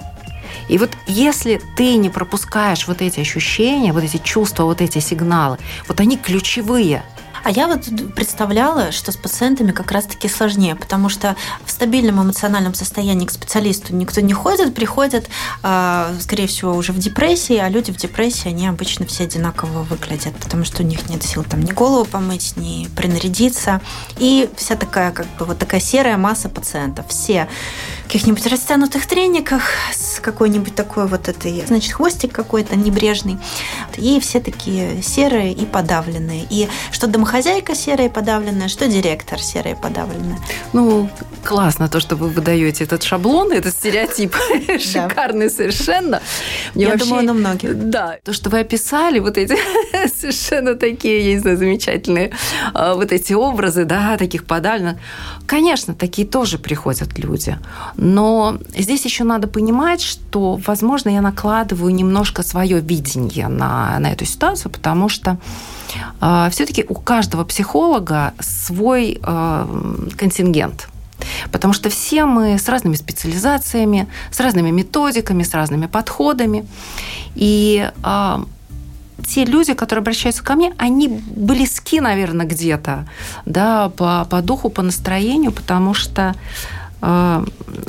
И 0.70 0.78
вот 0.78 0.92
если 1.08 1.62
ты 1.78 1.98
не 1.98 2.10
пропускаешь 2.10 2.88
вот 2.88 3.02
эти 3.02 3.20
ощущения, 3.20 3.94
вот 3.94 4.04
эти 4.04 4.18
чувства, 4.18 4.64
вот 4.64 4.82
эти 4.82 5.00
сигналы, 5.00 5.58
вот 5.88 6.00
они 6.00 6.18
ключевые– 6.18 7.04
а 7.46 7.52
я 7.52 7.68
вот 7.68 7.82
представляла, 8.16 8.92
что 8.92 9.12
с 9.12 9.18
пациентами 9.18 9.72
как 9.72 9.92
раз-таки 9.92 10.28
сложнее, 10.28 10.76
потому 10.76 11.10
что 11.10 11.36
в 11.64 11.70
стабильном 11.70 12.20
эмоциональном 12.24 12.74
состоянии 12.74 13.28
к 13.28 13.32
специалисту 13.32 13.96
никто 13.96 14.20
не 14.20 14.34
ходит, 14.34 14.74
приходят, 14.74 15.30
а, 15.62 16.12
скорее 16.20 16.48
всего, 16.48 16.74
уже 16.74 16.92
в 16.92 16.98
депрессии, 16.98 17.58
а 17.58 17.70
люди 17.70 17.92
в 17.92 17.98
депрессии, 17.98 18.48
они 18.48 18.68
обычно 18.68 19.06
все 19.06 19.26
одинаково 19.26 19.84
выглядят, 19.84 20.36
потому 20.38 20.66
что 20.66 20.82
у 20.82 20.86
них 20.88 21.08
нет 21.08 21.22
сил 21.22 21.44
там 21.44 21.62
ни 21.62 21.72
голову 21.72 22.06
помыть, 22.06 22.58
ни 22.58 22.88
принарядиться. 22.96 23.80
И 24.18 24.50
вся 24.58 24.76
такая, 24.76 25.12
как 25.12 25.28
бы, 25.38 25.46
вот 25.46 25.60
такая 25.60 25.80
серая 25.80 26.18
масса 26.18 26.50
пациентов. 26.50 27.06
Все 27.10 27.48
каких-нибудь 28.06 28.46
растянутых 28.48 29.06
трениках 29.06 29.64
с 29.94 30.20
какой-нибудь 30.20 30.76
такой 30.76 31.08
вот 31.08 31.28
этой, 31.28 31.64
значит, 31.66 31.94
хвостик 31.94 32.32
какой-то 32.32 32.76
небрежный. 32.76 33.38
И 33.98 34.20
все 34.20 34.40
такие 34.40 35.02
серые 35.02 35.54
и 35.54 35.66
подавленные. 35.66 36.46
И 36.50 36.68
что 36.92 37.08
домохозяйка 37.08 37.46
хозяйка 37.46 37.76
серая 37.76 38.08
и 38.08 38.12
подавленная, 38.12 38.68
что 38.68 38.88
директор 38.88 39.40
серая 39.40 39.76
и 39.76 39.78
подавленная. 39.80 40.40
Ну, 40.74 41.10
классно 41.44 41.88
то, 41.88 42.00
что 42.00 42.16
вы 42.16 42.30
выдаете 42.30 42.84
этот 42.84 43.04
шаблон, 43.04 43.52
этот 43.52 43.74
стереотип. 43.74 44.36
Шикарный 44.80 45.50
совершенно. 45.50 46.22
Я 46.74 46.96
думаю, 46.96 47.24
на 47.24 47.34
многих. 47.34 47.90
Да. 47.90 48.18
То, 48.24 48.34
что 48.34 48.50
вы 48.50 48.60
описали, 48.60 49.20
вот 49.20 49.38
эти 49.38 49.58
совершенно 50.16 50.76
такие, 50.76 51.26
я 51.30 51.34
не 51.36 51.40
знаю, 51.40 51.58
замечательные 51.58 52.32
а, 52.74 52.96
вот 52.96 53.12
эти 53.12 53.34
образы, 53.34 53.86
да, 53.86 54.18
таких 54.18 54.46
подавленных. 54.46 54.98
Конечно, 55.46 55.94
такие 55.94 56.28
тоже 56.28 56.58
приходят 56.58 57.18
люди. 57.18 57.58
Но 57.98 58.58
здесь 58.76 59.06
еще 59.06 59.24
надо 59.24 59.48
понимать, 59.48 60.02
что, 60.02 60.60
возможно, 60.66 61.10
я 61.10 61.22
накладываю 61.22 61.94
немножко 61.94 62.44
свое 62.44 62.80
видение 62.80 63.48
на, 63.48 63.98
на 64.00 64.12
эту 64.12 64.26
ситуацию, 64.26 64.72
потому 64.72 65.10
что 65.10 65.38
а, 66.20 66.50
все-таки 66.50 66.86
у 66.88 66.96
каждого 66.96 67.44
психолога 67.46 68.34
свой 68.40 69.20
а, 69.24 69.68
контингент. 70.18 70.90
Потому 71.52 71.74
что 71.74 71.90
все 71.90 72.26
мы 72.26 72.58
с 72.58 72.68
разными 72.68 72.96
специализациями, 72.96 74.08
с 74.32 74.40
разными 74.40 74.70
методиками, 74.72 75.44
с 75.44 75.54
разными 75.54 75.88
подходами. 75.88 76.66
И 77.36 77.90
э, 78.04 78.38
те 79.26 79.46
люди, 79.46 79.74
которые 79.74 80.02
обращаются 80.02 80.44
ко 80.44 80.56
мне, 80.56 80.74
они 80.78 81.08
близки, 81.08 82.00
наверное, 82.02 82.46
где-то 82.46 83.08
да, 83.46 83.90
по, 83.90 84.28
по 84.30 84.42
духу, 84.42 84.70
по 84.70 84.82
настроению, 84.82 85.52
потому 85.52 85.94
что 85.94 86.22
э, 86.32 86.85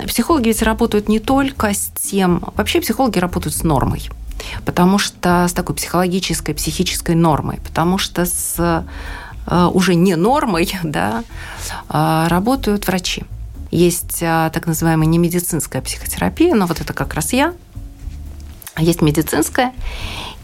психологи 0.07 0.49
ведь 0.49 0.63
работают 0.63 1.09
не 1.09 1.21
только 1.21 1.73
с 1.73 1.91
тем... 2.01 2.43
Вообще 2.57 2.81
психологи 2.81 3.19
работают 3.19 3.55
с 3.55 3.63
нормой 3.63 4.09
потому 4.65 4.99
что 4.99 5.47
с 5.49 5.53
такой 5.53 5.75
психологической, 5.75 6.55
психической 6.55 7.15
нормой, 7.15 7.61
потому 7.65 7.99
что 7.99 8.27
с 8.27 8.85
э, 9.47 9.71
уже 9.73 9.95
не 9.95 10.17
нормой 10.17 10.71
да, 10.83 11.25
э, 11.89 12.27
работают 12.29 12.87
врачи. 12.87 13.25
Есть 13.71 14.21
так 14.21 14.67
называемая 14.67 15.09
немедицинская 15.09 15.83
психотерапия, 15.83 16.55
но 16.55 16.67
вот 16.67 16.81
это 16.81 16.93
как 16.93 17.15
раз 17.15 17.33
я. 17.33 17.53
Есть 18.79 19.03
медицинская, 19.03 19.73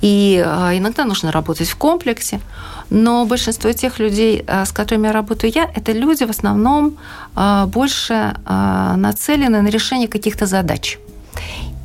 и 0.01 0.42
иногда 0.75 1.05
нужно 1.05 1.31
работать 1.31 1.68
в 1.68 1.77
комплексе. 1.77 2.40
Но 2.95 3.25
большинство 3.25 3.73
тех 3.73 3.99
людей, 3.99 4.45
с 4.47 4.71
которыми 4.71 5.07
я 5.07 5.13
работаю 5.13 5.51
я, 5.55 5.71
это 5.75 5.93
люди 5.93 6.25
в 6.25 6.31
основном 6.31 6.99
больше 7.67 8.37
нацелены 8.45 9.63
на 9.63 9.69
решение 9.69 10.09
каких-то 10.09 10.45
задач. 10.45 10.99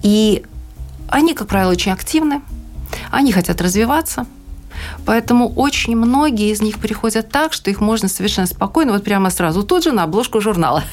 И 0.03 0.43
они, 1.07 1.33
как 1.33 1.47
правило, 1.47 1.71
очень 1.71 1.93
активны, 1.93 2.41
они 3.09 3.31
хотят 3.31 3.61
развиваться, 3.61 4.25
Поэтому 5.05 5.49
очень 5.55 5.95
многие 5.95 6.51
из 6.51 6.61
них 6.61 6.79
приходят 6.79 7.29
так, 7.29 7.53
что 7.53 7.69
их 7.69 7.81
можно 7.81 8.07
совершенно 8.07 8.47
спокойно, 8.47 8.93
вот 8.93 9.03
прямо 9.03 9.29
сразу 9.29 9.63
тут 9.63 9.83
же 9.83 9.91
на 9.91 10.03
обложку 10.03 10.41
журнала. 10.41 10.83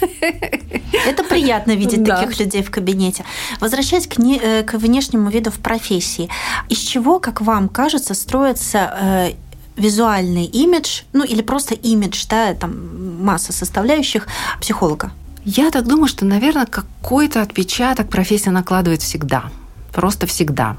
Это 1.07 1.25
приятно 1.25 1.73
видеть 1.73 2.03
да. 2.03 2.17
таких 2.17 2.39
людей 2.39 2.63
в 2.63 2.71
кабинете. 2.71 3.25
Возвращаясь 3.61 4.07
к, 4.07 4.19
не, 4.19 4.39
э, 4.39 4.63
к 4.63 4.75
внешнему 4.75 5.29
виду 5.31 5.51
в 5.51 5.59
профессии, 5.59 6.29
из 6.69 6.79
чего, 6.79 7.19
как 7.21 7.41
вам 7.41 7.69
кажется, 7.69 8.15
строится 8.15 8.95
э, 9.01 9.33
визуальный 9.77 10.45
имидж, 10.45 11.03
ну 11.13 11.25
или 11.25 11.43
просто 11.43 11.75
имидж, 11.75 12.25
да, 12.29 12.55
там 12.55 13.25
масса 13.25 13.53
составляющих 13.53 14.27
психолога? 14.61 15.13
Я 15.45 15.71
так 15.71 15.87
думаю, 15.87 16.09
что, 16.09 16.25
наверное, 16.25 16.67
какой-то 16.67 17.43
отпечаток 17.43 18.09
профессия 18.09 18.51
накладывает 18.51 19.03
всегда– 19.03 19.51
просто 19.95 20.27
всегда. 20.27 20.77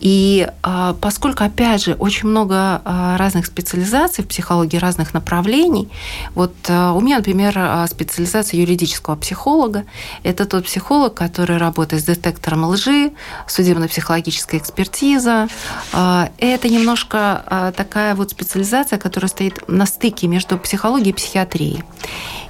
И 0.00 0.48
а, 0.62 0.94
поскольку, 0.94 1.44
опять 1.44 1.84
же, 1.84 1.94
очень 1.94 2.28
много 2.28 2.80
а, 2.84 3.16
разных 3.18 3.46
специализаций 3.46 4.24
в 4.24 4.28
психологии, 4.28 4.78
разных 4.78 5.12
направлений, 5.14 5.88
вот 6.34 6.54
а, 6.68 6.92
у 6.94 7.00
меня, 7.00 7.18
например, 7.18 7.86
специализация 7.88 8.58
юридического 8.58 9.16
психолога. 9.16 9.84
Это 10.22 10.46
тот 10.46 10.64
психолог, 10.64 11.14
который 11.14 11.58
работает 11.58 12.02
с 12.02 12.06
детектором 12.06 12.64
лжи, 12.64 13.12
судебно-психологическая 13.46 14.58
экспертиза. 14.58 15.48
Это 15.92 16.68
немножко 16.68 17.72
такая 17.76 18.14
вот 18.14 18.30
специализация, 18.30 18.98
которая 18.98 19.28
стоит 19.28 19.68
на 19.68 19.86
стыке 19.86 20.26
между 20.26 20.58
психологией 20.58 21.10
и 21.10 21.14
психиатрией. 21.14 21.82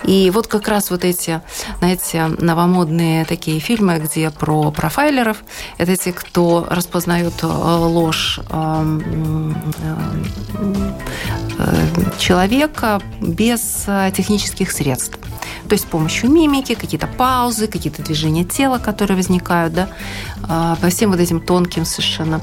И 0.05 0.31
вот 0.31 0.47
как 0.47 0.69
раз 0.69 0.91
вот 0.91 1.05
эти, 1.05 1.43
знаете, 1.79 2.27
новомодные 2.39 3.25
такие 3.25 3.61
фильмы, 3.61 3.99
где 3.99 4.31
про 4.31 4.71
профайлеров, 4.71 5.39
это 5.79 5.97
те, 5.97 6.13
кто 6.13 6.67
распознают 6.71 7.40
э, 7.43 7.47
ложь 7.47 8.41
э, 8.49 9.51
э, 11.59 12.19
человека 12.19 13.01
без 13.21 13.87
технических 14.13 14.73
средств. 14.73 15.19
То 15.69 15.75
есть 15.75 15.85
с 15.85 15.87
помощью 15.87 16.31
мимики, 16.31 16.75
какие-то 16.75 17.07
паузы, 17.07 17.67
какие-то 17.67 18.03
движения 18.03 18.45
тела, 18.45 18.79
которые 18.79 19.17
возникают, 19.17 19.75
да, 19.75 19.89
по 20.81 20.89
всем 20.89 21.11
вот 21.11 21.21
этим 21.21 21.41
тонким 21.41 21.85
совершенно 21.85 22.41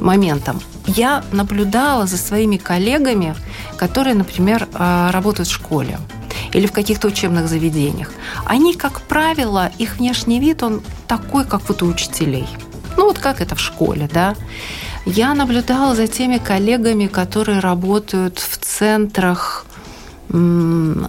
моментам. 0.00 0.60
Я 0.86 1.24
наблюдала 1.32 2.06
за 2.06 2.16
своими 2.16 2.56
коллегами, 2.56 3.34
которые, 3.76 4.14
например, 4.14 4.66
работают 4.72 5.48
в 5.48 5.52
школе 5.52 5.98
или 6.52 6.66
в 6.66 6.72
каких-то 6.72 7.08
учебных 7.08 7.48
заведениях, 7.48 8.10
они, 8.46 8.74
как 8.74 9.00
правило, 9.02 9.70
их 9.78 9.98
внешний 9.98 10.40
вид, 10.40 10.62
он 10.62 10.82
такой, 11.06 11.44
как 11.44 11.68
вот 11.68 11.82
у 11.82 11.86
учителей. 11.86 12.46
Ну 12.96 13.04
вот 13.04 13.18
как 13.18 13.40
это 13.40 13.54
в 13.54 13.60
школе, 13.60 14.08
да. 14.12 14.34
Я 15.06 15.34
наблюдала 15.34 15.94
за 15.94 16.06
теми 16.06 16.38
коллегами, 16.38 17.06
которые 17.06 17.60
работают 17.60 18.38
в 18.38 18.58
центрах 18.58 19.66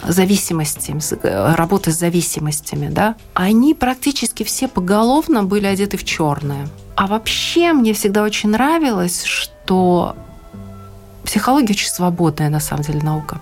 зависимости, 0.08 0.96
работы 1.24 1.92
с 1.92 2.00
зависимостями, 2.00 2.90
да, 2.90 3.14
они 3.36 3.76
практически 3.76 4.42
все 4.42 4.68
поголовно 4.68 5.44
были 5.44 5.68
одеты 5.68 5.98
в 5.98 6.04
черное. 6.04 6.68
А 6.96 7.06
вообще 7.06 7.72
мне 7.74 7.94
всегда 7.94 8.24
очень 8.24 8.50
нравилось, 8.50 9.24
что 9.24 9.52
что 9.72 10.18
психология 11.24 11.72
очень 11.72 11.88
свободная, 11.88 12.50
на 12.50 12.60
самом 12.60 12.84
деле, 12.84 13.02
наука. 13.02 13.40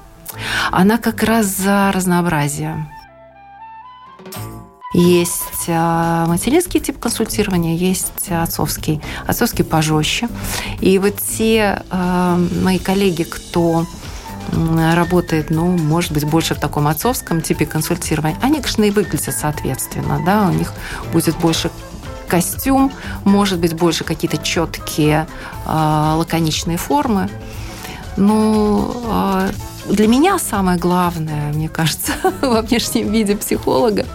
Она 0.71 0.99
как 0.99 1.23
раз 1.23 1.47
за 1.47 1.91
разнообразие. 1.91 2.87
Есть 4.99 5.69
а, 5.69 6.25
материнский 6.25 6.81
тип 6.81 6.99
консультирования, 6.99 7.73
есть 7.77 8.29
отцовский. 8.29 9.01
Отцовский 9.25 9.63
пожестче. 9.63 10.27
И 10.81 10.99
вот 10.99 11.15
те 11.37 11.81
э, 11.89 12.47
мои 12.61 12.79
коллеги, 12.79 13.23
кто 13.23 13.85
работает, 14.51 15.51
ну, 15.51 15.77
может 15.77 16.11
быть, 16.11 16.25
больше 16.25 16.53
в 16.53 16.59
таком 16.59 16.87
отцовском 16.87 17.41
типе 17.41 17.65
консультирования, 17.65 18.37
они, 18.41 18.55
конечно, 18.55 18.83
и 18.83 18.91
выглядят 18.91 19.35
соответственно, 19.35 20.21
да, 20.25 20.47
у 20.47 20.51
них 20.51 20.73
будет 21.13 21.37
больше 21.37 21.71
костюм, 22.27 22.91
может 23.23 23.59
быть, 23.59 23.75
больше 23.75 24.03
какие-то 24.03 24.37
четкие 24.37 25.27
э, 25.65 26.13
лаконичные 26.17 26.77
формы. 26.77 27.29
Но 28.17 28.91
э, 29.05 29.93
для 29.93 30.07
меня 30.07 30.39
самое 30.39 30.77
главное, 30.77 31.53
мне 31.53 31.69
кажется, 31.69 32.11
во 32.41 32.61
внешнем 32.61 33.11
виде 33.13 33.37
психолога, 33.37 34.05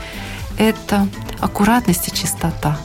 это 0.59 1.09
аккуратность 1.41 2.09
и 2.09 2.13
чистота. 2.13 2.79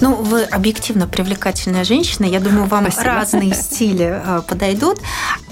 Ну, 0.00 0.14
вы 0.14 0.42
объективно 0.42 1.06
привлекательная 1.06 1.84
женщина. 1.84 2.26
Я 2.26 2.40
думаю, 2.40 2.66
вам 2.66 2.90
Спасибо. 2.90 3.14
разные 3.14 3.54
стили 3.54 4.22
э, 4.24 4.42
подойдут. 4.46 4.98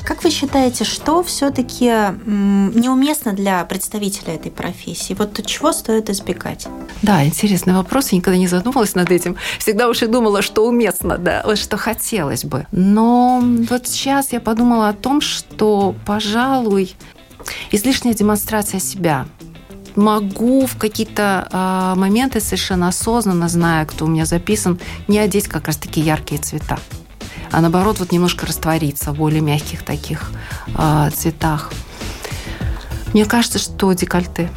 Как 0.04 0.22
вы 0.22 0.30
считаете, 0.30 0.84
что 0.84 1.22
все-таки 1.22 1.86
неуместно 2.26 3.32
для 3.32 3.64
представителя 3.64 4.34
этой 4.34 4.52
профессии? 4.52 5.14
Вот 5.14 5.40
чего 5.46 5.72
стоит 5.72 6.10
избегать? 6.10 6.68
Да, 7.00 7.24
интересный 7.24 7.72
вопрос. 7.72 8.10
Я 8.10 8.18
никогда 8.18 8.36
не 8.36 8.46
задумывалась 8.46 8.94
над 8.94 9.10
этим. 9.10 9.36
Всегда 9.58 9.88
уж 9.88 10.02
и 10.02 10.06
думала, 10.06 10.42
что 10.42 10.66
уместно, 10.66 11.16
да, 11.16 11.42
вот 11.46 11.56
что 11.56 11.78
хотелось 11.78 12.44
бы. 12.44 12.66
Но 12.70 13.42
вот 13.70 13.86
сейчас 13.86 14.32
я 14.32 14.40
подумала 14.40 14.90
о 14.90 14.92
том, 14.92 15.22
что, 15.22 15.94
пожалуй, 16.04 16.94
излишняя 17.70 18.12
демонстрация 18.12 18.80
себя– 18.80 19.26
могу 19.96 20.66
в 20.66 20.76
какие-то 20.76 21.48
э, 21.50 21.98
моменты 21.98 22.40
совершенно 22.40 22.88
осознанно, 22.88 23.48
зная, 23.48 23.84
кто 23.86 24.04
у 24.04 24.08
меня 24.08 24.24
записан, 24.24 24.80
не 25.08 25.18
одеть 25.18 25.48
как 25.48 25.66
раз 25.66 25.76
таки 25.76 26.00
яркие 26.00 26.40
цвета, 26.40 26.78
а 27.50 27.60
наоборот 27.60 27.98
вот 27.98 28.12
немножко 28.12 28.46
раствориться 28.46 29.12
в 29.12 29.16
более 29.16 29.40
мягких 29.40 29.82
таких 29.82 30.30
э, 30.76 31.10
цветах. 31.14 31.72
Мне 33.12 33.24
кажется, 33.24 33.58
что 33.58 33.92
декольте 33.92 34.50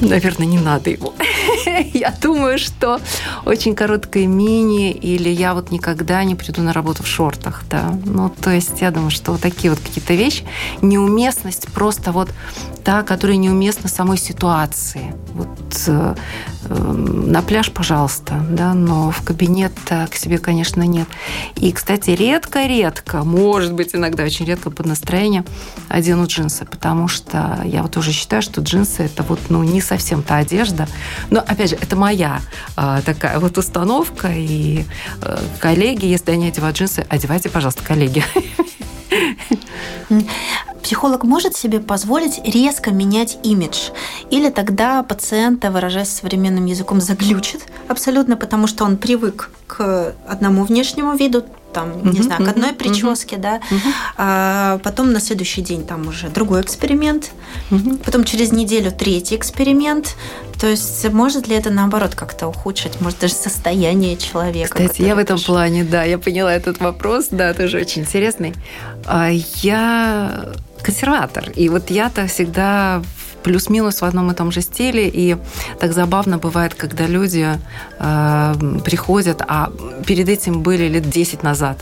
наверное, 0.00 0.46
не 0.46 0.58
надо 0.58 0.90
его. 0.90 1.14
я 1.94 2.14
думаю, 2.20 2.58
что 2.58 3.00
очень 3.44 3.74
короткое 3.74 4.26
мини 4.26 4.90
или 4.90 5.28
я 5.28 5.54
вот 5.54 5.70
никогда 5.70 6.22
не 6.24 6.34
приду 6.34 6.62
на 6.62 6.72
работу 6.72 7.02
в 7.02 7.06
шортах, 7.06 7.62
да. 7.70 7.98
Ну, 8.04 8.28
то 8.28 8.50
есть 8.50 8.80
я 8.80 8.90
думаю, 8.90 9.10
что 9.10 9.32
вот 9.32 9.40
такие 9.40 9.70
вот 9.70 9.80
какие-то 9.80 10.14
вещи, 10.14 10.44
неуместность 10.82 11.68
просто 11.72 12.12
вот 12.12 12.30
та, 12.84 13.02
которая 13.02 13.36
неуместна 13.36 13.88
самой 13.88 14.18
ситуации. 14.18 15.14
Вот 15.34 15.48
э, 15.86 16.14
Эм, 16.70 17.32
на 17.32 17.42
пляж, 17.42 17.70
пожалуйста, 17.72 18.44
да, 18.50 18.74
но 18.74 19.10
в 19.10 19.22
кабинет 19.22 19.72
к 19.86 20.14
себе, 20.14 20.38
конечно, 20.38 20.82
нет. 20.82 21.08
И, 21.56 21.72
кстати, 21.72 22.10
редко-редко, 22.10 23.24
может 23.24 23.72
быть, 23.72 23.94
иногда 23.94 24.24
очень 24.24 24.44
редко 24.44 24.70
под 24.70 24.86
настроение 24.86 25.44
одену 25.88 26.26
джинсы, 26.26 26.66
потому 26.66 27.08
что 27.08 27.60
я 27.64 27.82
вот 27.82 27.96
уже 27.96 28.12
считаю, 28.12 28.42
что 28.42 28.60
джинсы 28.60 29.04
это 29.04 29.22
вот, 29.22 29.40
ну, 29.48 29.62
не 29.62 29.80
совсем 29.80 30.22
та 30.22 30.36
одежда. 30.36 30.86
Но, 31.30 31.40
опять 31.40 31.70
же, 31.70 31.76
это 31.76 31.96
моя 31.96 32.40
а, 32.76 33.00
такая 33.02 33.38
вот 33.38 33.56
установка, 33.56 34.28
и 34.34 34.84
а, 35.22 35.40
коллеги, 35.58 36.06
если 36.06 36.32
они 36.32 36.48
одевают 36.48 36.76
джинсы, 36.76 37.06
одевайте, 37.08 37.48
пожалуйста, 37.48 37.82
коллеги. 37.84 38.24
Психолог 40.82 41.24
может 41.24 41.56
себе 41.56 41.78
позволить 41.78 42.40
резко 42.44 42.90
менять 42.90 43.38
имидж? 43.44 43.90
Или 44.30 44.50
тогда 44.50 45.02
пациента, 45.02 45.70
выражаясь 45.70 46.08
современным 46.08 46.66
языком, 46.66 47.00
заглючит 47.00 47.62
абсолютно, 47.86 48.36
потому 48.36 48.66
что 48.66 48.84
он 48.84 48.96
привык 48.96 49.50
к 49.66 50.14
одному 50.26 50.64
внешнему 50.64 51.14
виду, 51.14 51.44
там, 51.72 51.90
uh-huh, 51.90 52.12
не 52.12 52.22
знаю, 52.22 52.44
к 52.44 52.48
одной 52.48 52.70
uh-huh, 52.70 52.76
прическе, 52.76 53.36
uh-huh, 53.36 53.40
да, 53.40 53.56
uh-huh. 53.58 53.92
а 54.16 54.78
потом 54.78 55.12
на 55.12 55.20
следующий 55.20 55.62
день 55.62 55.86
там 55.86 56.08
уже 56.08 56.28
другой 56.28 56.62
эксперимент, 56.62 57.30
uh-huh. 57.70 58.02
потом 58.04 58.24
через 58.24 58.52
неделю 58.52 58.92
третий 58.92 59.36
эксперимент. 59.36 60.16
То 60.60 60.66
есть 60.66 61.10
может 61.10 61.48
ли 61.48 61.56
это 61.56 61.70
наоборот 61.70 62.14
как-то 62.14 62.46
ухудшить, 62.46 63.00
может 63.00 63.18
даже 63.20 63.34
состояние 63.34 64.16
человека? 64.16 64.74
Кстати, 64.74 65.02
я 65.02 65.14
в 65.14 65.18
этом 65.18 65.38
плане, 65.38 65.84
да, 65.84 66.04
я 66.04 66.18
поняла 66.18 66.52
этот 66.52 66.80
вопрос, 66.80 67.28
да, 67.30 67.54
тоже 67.54 67.78
очень 67.78 68.02
интересный. 68.02 68.54
А 69.06 69.30
Я 69.30 70.52
консерватор, 70.82 71.50
и 71.50 71.68
вот 71.68 71.90
я-то 71.90 72.26
всегда 72.26 73.02
плюс-минус 73.42 74.00
в 74.00 74.04
одном 74.04 74.30
и 74.30 74.34
том 74.34 74.52
же 74.52 74.60
стиле. 74.60 75.08
И 75.08 75.36
так 75.78 75.92
забавно 75.92 76.38
бывает, 76.38 76.74
когда 76.74 77.06
люди 77.06 77.58
э, 77.98 78.54
приходят, 78.84 79.42
а 79.46 79.72
перед 80.06 80.28
этим 80.28 80.62
были 80.62 80.88
лет 80.88 81.08
10 81.08 81.42
назад. 81.42 81.78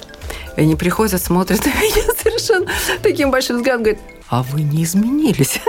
И 0.56 0.60
они 0.60 0.76
приходят, 0.76 1.22
смотрят 1.22 1.64
на 1.64 1.68
меня 1.80 2.12
совершенно 2.22 2.66
таким 3.02 3.30
большим 3.30 3.56
взглядом, 3.56 3.82
говорят, 3.82 4.02
а 4.28 4.42
вы 4.42 4.62
не 4.62 4.84
изменились. 4.84 5.60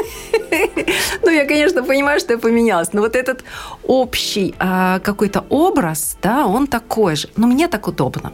ну, 1.22 1.30
я, 1.30 1.46
конечно, 1.46 1.84
понимаю, 1.84 2.20
что 2.20 2.34
я 2.34 2.40
поменялась, 2.40 2.94
но 2.94 3.02
вот 3.02 3.16
этот 3.16 3.44
общий 3.84 4.54
а, 4.60 5.00
какой-то 5.00 5.46
образ, 5.50 6.18
да, 6.22 6.46
он 6.46 6.68
такой 6.68 7.16
же. 7.16 7.30
Но 7.38 7.48
мне 7.48 7.68
так 7.68 7.88
удобно 7.88 8.34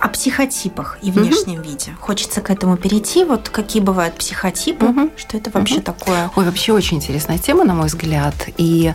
о 0.00 0.08
психотипах 0.08 0.98
и 1.02 1.10
внешнем 1.10 1.60
угу. 1.60 1.68
виде. 1.68 1.96
Хочется 2.00 2.40
к 2.40 2.50
этому 2.50 2.76
перейти. 2.76 3.24
Вот 3.24 3.48
какие 3.48 3.82
бывают 3.82 4.14
психотипы, 4.14 4.86
угу. 4.86 5.10
что 5.16 5.36
это 5.36 5.50
вообще 5.50 5.76
угу. 5.76 5.82
такое? 5.82 6.30
Ой, 6.36 6.44
вообще 6.44 6.72
очень 6.72 6.98
интересная 6.98 7.38
тема, 7.38 7.64
на 7.64 7.74
мой 7.74 7.86
взгляд. 7.86 8.34
И 8.56 8.92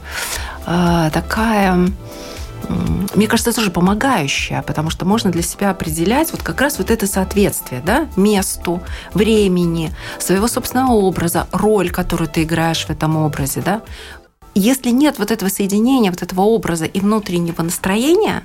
э, 0.65 1.09
такая 1.13 1.89
мне 3.15 3.27
кажется, 3.27 3.53
тоже 3.53 3.71
помогающая, 3.71 4.61
потому 4.61 4.89
что 4.89 5.05
можно 5.05 5.31
для 5.31 5.41
себя 5.41 5.71
определять 5.71 6.31
вот 6.31 6.41
как 6.41 6.61
раз 6.61 6.77
вот 6.77 6.91
это 6.91 7.07
соответствие, 7.07 7.81
да, 7.85 8.07
месту, 8.15 8.81
времени, 9.13 9.93
своего 10.17 10.47
собственного 10.47 10.93
образа, 10.93 11.47
роль, 11.51 11.89
которую 11.89 12.29
ты 12.29 12.43
играешь 12.43 12.85
в 12.85 12.89
этом 12.89 13.17
образе, 13.17 13.61
да. 13.61 13.81
Если 14.55 14.91
нет 14.91 15.17
вот 15.19 15.31
этого 15.31 15.49
соединения, 15.49 16.11
вот 16.11 16.21
этого 16.21 16.41
образа 16.41 16.85
и 16.85 16.99
внутреннего 16.99 17.61
настроения, 17.61 18.43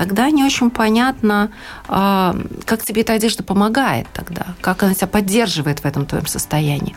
тогда 0.00 0.30
не 0.30 0.42
очень 0.42 0.70
понятно, 0.70 1.50
а, 1.86 2.34
как 2.64 2.82
тебе 2.82 3.02
эта 3.02 3.12
одежда 3.12 3.42
помогает 3.42 4.06
тогда, 4.14 4.46
как 4.62 4.82
она 4.82 4.94
тебя 4.94 5.08
поддерживает 5.08 5.80
в 5.80 5.84
этом 5.84 6.06
твоем 6.06 6.26
состоянии. 6.26 6.96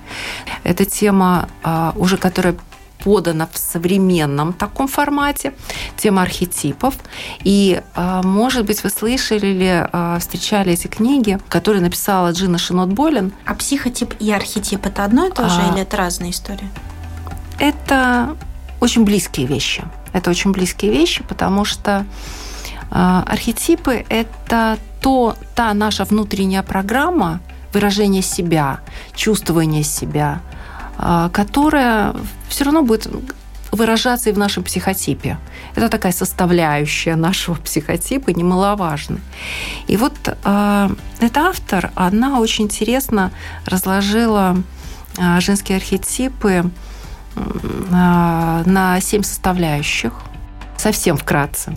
Эта 0.63 0.85
тема 0.85 1.49
а, 1.63 1.91
уже, 1.97 2.15
которая 2.15 2.55
подана 3.03 3.49
в 3.51 3.57
современном 3.57 4.53
таком 4.53 4.87
формате, 4.87 5.53
тема 5.97 6.21
архетипов. 6.21 6.95
И, 7.43 7.81
а, 7.93 8.23
может 8.23 8.65
быть, 8.65 8.81
вы 8.85 8.89
слышали 8.89 9.47
или 9.47 10.19
встречали 10.19 10.71
эти 10.71 10.87
книги, 10.87 11.37
которые 11.49 11.81
написала 11.81 12.31
Джина 12.31 12.57
Шинот 12.57 12.93
Болин. 12.93 13.33
А 13.45 13.53
психотип 13.53 14.13
и 14.21 14.31
архетип– 14.31 14.85
это 14.85 15.03
одно 15.03 15.27
и 15.27 15.29
то 15.29 15.49
же 15.49 15.59
а, 15.59 15.73
или 15.73 15.81
это 15.81 15.97
разные 15.97 16.31
истории? 16.31 16.69
Это 17.59 18.37
очень 18.79 19.03
близкие 19.03 19.45
вещи. 19.45 19.83
Это 20.13 20.29
очень 20.29 20.53
близкие 20.53 20.93
вещи, 20.93 21.21
потому 21.27 21.65
что 21.65 22.05
архетипы– 22.93 24.05
это 24.09 24.77
то, 25.01 25.35
та 25.55 25.73
наша 25.73 26.05
внутренняя 26.05 26.63
программа 26.63 27.41
выражения 27.73 28.21
себя, 28.21 28.79
чувствования 29.15 29.83
себя, 29.83 30.41
а, 30.97 31.29
которая 31.29 32.15
все 32.47 32.65
равно 32.65 32.83
будет 32.83 33.07
выражаться 33.71 34.29
и 34.29 34.33
в 34.33 34.37
нашем 34.37 34.63
психотипе. 34.63 35.37
Это 35.75 35.89
такая 35.89 36.11
составляющая 36.11 37.15
нашего 37.15 37.55
психотипа, 37.55 38.29
немаловажная. 38.29 39.19
И 39.87 39.97
вот 39.97 40.13
э, 40.27 40.89
эта 41.19 41.39
автор, 41.39 41.91
она 41.95 42.39
очень 42.39 42.65
интересно 42.65 43.31
разложила 43.65 44.55
э, 45.17 45.39
женские 45.39 45.77
архетипы 45.77 46.69
э, 47.35 48.63
на 48.65 49.01
семь 49.01 49.23
составляющих– 49.23 50.13
совсем 50.83 51.17
вкратце. 51.17 51.75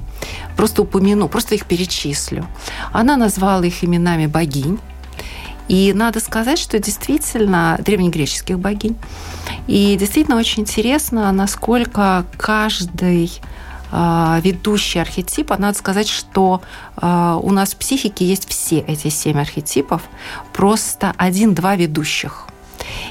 Просто 0.56 0.82
упомяну, 0.82 1.28
просто 1.28 1.54
их 1.54 1.66
перечислю. 1.66 2.46
Она 2.92 3.16
назвала 3.16 3.64
их 3.64 3.84
именами 3.84 4.26
богинь. 4.26 4.78
И 5.68 5.92
надо 5.94 6.20
сказать, 6.20 6.58
что 6.58 6.78
действительно 6.78 7.78
древнегреческих 7.80 8.58
богинь. 8.58 8.96
И 9.66 9.96
действительно 9.98 10.36
очень 10.36 10.62
интересно, 10.62 11.32
насколько 11.32 12.24
каждый 12.36 13.32
а, 13.90 14.40
ведущий 14.42 15.00
архетип, 15.00 15.52
а 15.52 15.58
надо 15.58 15.78
сказать, 15.78 16.08
что 16.08 16.60
а, 16.96 17.38
у 17.42 17.50
нас 17.50 17.74
в 17.74 17.76
психике 17.76 18.24
есть 18.24 18.48
все 18.48 18.78
эти 18.78 19.08
семь 19.08 19.40
архетипов, 19.40 20.02
просто 20.52 21.12
один-два 21.16 21.76
ведущих. 21.76 22.46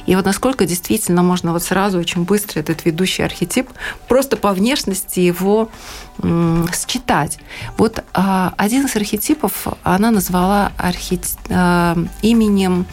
И 0.05 0.15
вот 0.15 0.25
насколько 0.25 0.65
действительно 0.65 1.23
можно 1.23 1.51
вот 1.51 1.63
сразу 1.63 1.97
очень 1.97 2.23
быстро 2.23 2.59
этот 2.59 2.85
ведущий 2.85 3.23
архетип 3.23 3.69
просто 4.07 4.37
по 4.37 4.53
внешности 4.53 5.19
его 5.19 5.69
считать. 6.73 7.39
Вот 7.77 8.03
а, 8.13 8.53
один 8.57 8.85
из 8.85 8.95
архетипов 8.95 9.67
она 9.83 10.11
назвала 10.11 10.71
архет... 10.77 11.25
а, 11.49 11.97
именем 12.21 12.85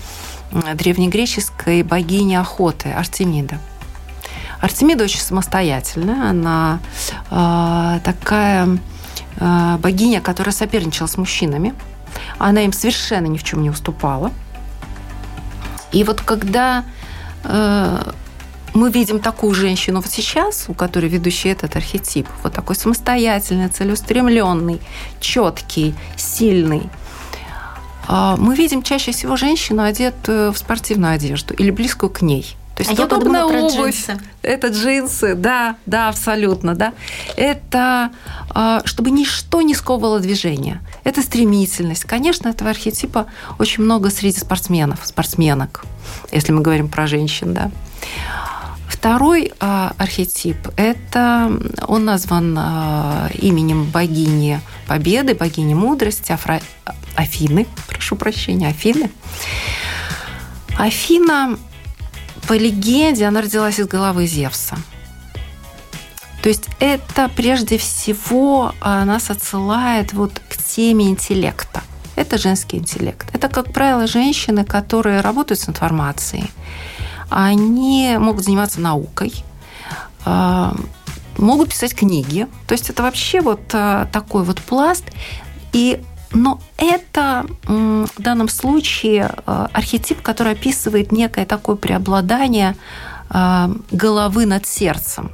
древнегреческой 0.75 1.83
богини 1.83 2.35
охоты 2.35 2.91
Артемида. 2.91 3.59
Артемида 4.61 5.05
очень 5.05 5.21
самостоятельная, 5.21 6.31
она 6.31 6.79
э, 7.31 8.01
такая 8.05 8.79
э, 9.39 9.79
богиня, 9.79 10.21
которая 10.21 10.53
соперничала 10.53 11.09
с 11.09 11.17
мужчинами. 11.17 11.75
Она 12.39 12.61
им 12.61 12.73
совершенно 12.73 13.27
ни 13.27 13.39
в 13.39 13.45
чем 13.45 13.63
не 13.63 13.71
уступала. 13.71 14.31
И 15.91 16.05
вот 16.05 16.21
когда 16.21 16.85
э, 16.85 17.02
мы 17.45 18.91
видим 18.91 19.21
такую 19.21 19.55
женщину 19.55 20.01
вот 20.01 20.11
сейчас, 20.11 20.65
у 20.69 20.75
которой 20.75 21.09
ведущий 21.09 21.51
этот 21.51 21.77
архетип, 21.77 22.27
вот 22.43 22.53
такой 22.53 22.77
самостоятельный, 22.77 23.69
целеустремленный, 23.69 24.81
четкий, 25.21 25.95
сильный, 26.17 26.89
мы 28.09 28.55
видим 28.55 28.83
чаще 28.83 29.13
всего 29.13 29.37
женщину, 29.37 29.83
одетую 29.83 30.53
в 30.53 30.59
спортивную 30.59 31.15
одежду 31.15 31.55
или 31.55 31.71
близкую 31.71 32.11
к 32.11 32.23
ней– 32.23 32.57
то 32.75 32.83
есть 32.83 32.99
а 32.99 33.05
удобная 33.05 33.45
обувь, 33.45 33.75
джинсы. 33.75 34.19
это 34.43 34.69
джинсы, 34.69 35.35
да, 35.35 35.77
да, 35.85 36.09
абсолютно, 36.09 36.75
да. 36.75 36.95
Это 37.37 38.11
а, 38.51 38.81
чтобы 38.85 39.11
ничто 39.11 39.61
не 39.63 39.75
сковывало 39.75 40.21
движение. 40.21 40.81
Это 41.05 41.23
стремительность. 41.23 42.05
Конечно, 42.05 42.49
этого 42.49 42.71
архетипа 42.71 43.27
очень 43.59 43.85
много 43.85 44.11
среди 44.11 44.39
спортсменов, 44.39 45.01
спортсменок, 45.05 45.85
если 46.31 46.53
мы 46.53 46.63
говорим 46.63 46.89
про 46.89 47.07
женщин, 47.07 47.53
да. 47.53 47.71
Второй 48.89 49.53
а, 49.59 49.95
архетип– 49.99 50.57
это 50.77 51.51
он 51.89 52.05
назван 52.05 52.57
а, 52.59 53.31
именем 53.35 53.85
богини 53.85 54.61
Победы, 54.87 55.35
богини 55.35 55.75
мудрости, 55.75 56.33
Афра... 56.33 56.61
Афины, 57.17 57.67
прошу 57.89 58.17
прощения, 58.17 58.69
Афины. 58.69 59.11
Афина 60.79 61.59
по 62.49 62.55
легенде, 62.55 63.27
она 63.27 63.41
родилась 63.41 63.79
из 63.79 63.87
головы 63.87 64.27
Зевса. 64.27 64.77
То 66.43 66.49
есть 66.49 66.67
это 66.81 67.31
прежде 67.35 67.79
всего 67.79 68.75
нас 68.83 69.31
отсылает 69.31 70.13
вот 70.13 70.41
к 70.49 70.57
теме 70.57 71.09
интеллекта. 71.09 71.83
Это 72.17 72.37
женский 72.37 72.79
интеллект. 72.79 73.29
Это, 73.33 73.49
как 73.49 73.73
правило, 73.73 74.07
женщины, 74.07 74.65
которые 74.65 75.21
работают 75.21 75.61
с 75.61 75.69
информацией. 75.69 76.51
Они 77.31 78.17
могут 78.19 78.45
заниматься 78.45 78.81
наукой, 78.81 79.33
а, 80.25 80.75
могут 81.39 81.71
писать 81.71 81.95
книги. 81.95 82.47
То 82.67 82.73
есть 82.73 82.91
это 82.91 83.03
вообще 83.03 83.41
вот 83.41 83.61
а, 83.73 84.07
такой 84.13 84.45
вот 84.45 84.61
пласт. 84.61 85.05
И 85.73 86.03
но 86.35 86.61
это 86.77 87.47
в 87.67 88.23
данном 88.23 88.49
случае 88.49 89.31
э, 89.47 89.67
архетип, 89.73 90.23
который 90.23 90.53
описывает 90.53 91.13
некое 91.13 91.45
такое 91.47 91.77
преобладание 91.77 92.77
э, 93.31 93.75
головы 93.91 94.47
над 94.47 94.67
сердцем. 94.67 95.31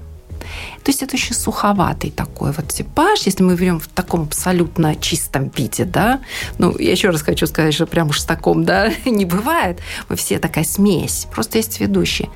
То 0.84 0.90
есть 0.90 1.02
это 1.02 1.16
очень 1.16 1.34
суховатый 1.34 2.10
такой 2.10 2.52
вот 2.52 2.68
типаж, 2.68 3.22
если 3.22 3.42
мы 3.42 3.56
берем 3.56 3.80
в 3.80 3.88
таком 3.88 4.22
абсолютно 4.22 4.94
чистом 4.96 5.48
виде, 5.48 5.84
да. 5.84 6.20
Ну, 6.58 6.76
я 6.78 6.92
еще 6.92 7.10
раз 7.10 7.22
хочу 7.22 7.46
сказать, 7.46 7.74
что 7.74 7.86
прям 7.86 8.08
уж 8.08 8.20
с 8.20 8.24
таком, 8.24 8.64
да, 8.64 8.90
не 9.04 9.24
бывает. 9.24 9.80
Мы 10.08 10.16
все 10.16 10.38
такая 10.38 10.64
смесь, 10.64 11.26
просто 11.30 11.58
есть 11.58 11.80
ведущие. 11.80 12.30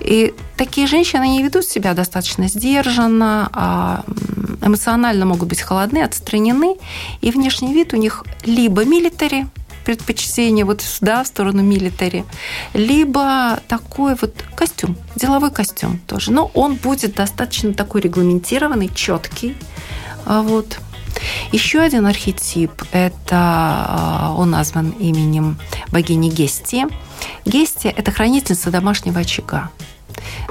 И 0.00 0.34
такие 0.56 0.86
женщины 0.86 1.26
не 1.28 1.42
ведут 1.42 1.64
себя 1.64 1.94
достаточно 1.94 2.48
сдержанно, 2.48 3.48
а 3.52 4.04
эмоционально 4.62 5.26
могут 5.26 5.48
быть 5.48 5.60
холодны, 5.60 5.98
отстранены, 5.98 6.76
и 7.20 7.30
внешний 7.30 7.72
вид 7.72 7.94
у 7.94 7.96
них 7.96 8.24
либо 8.44 8.84
милитари, 8.84 9.46
предпочтение 9.86 10.64
вот 10.64 10.84
да, 11.00 11.22
в 11.22 11.28
сторону 11.28 11.62
милитари, 11.62 12.24
либо 12.74 13.60
такой 13.68 14.16
вот 14.20 14.34
костюм, 14.56 14.96
деловой 15.14 15.52
костюм 15.52 15.98
тоже. 16.08 16.32
Но 16.32 16.50
он 16.54 16.74
будет 16.74 17.14
достаточно 17.14 17.72
такой 17.72 18.00
регламентированный, 18.00 18.90
четкий. 18.92 19.56
А 20.26 20.42
вот. 20.42 20.80
Еще 21.50 21.80
один 21.80 22.04
архетип– 22.04 22.70
это 22.92 23.30
а, 23.32 24.34
он 24.36 24.50
назван 24.50 24.90
именем 24.90 25.56
богини 25.90 26.28
Гести. 26.28 26.86
Гести– 27.46 27.88
это 27.96 28.10
хранительница 28.10 28.70
домашнего 28.70 29.20
очага. 29.20 29.70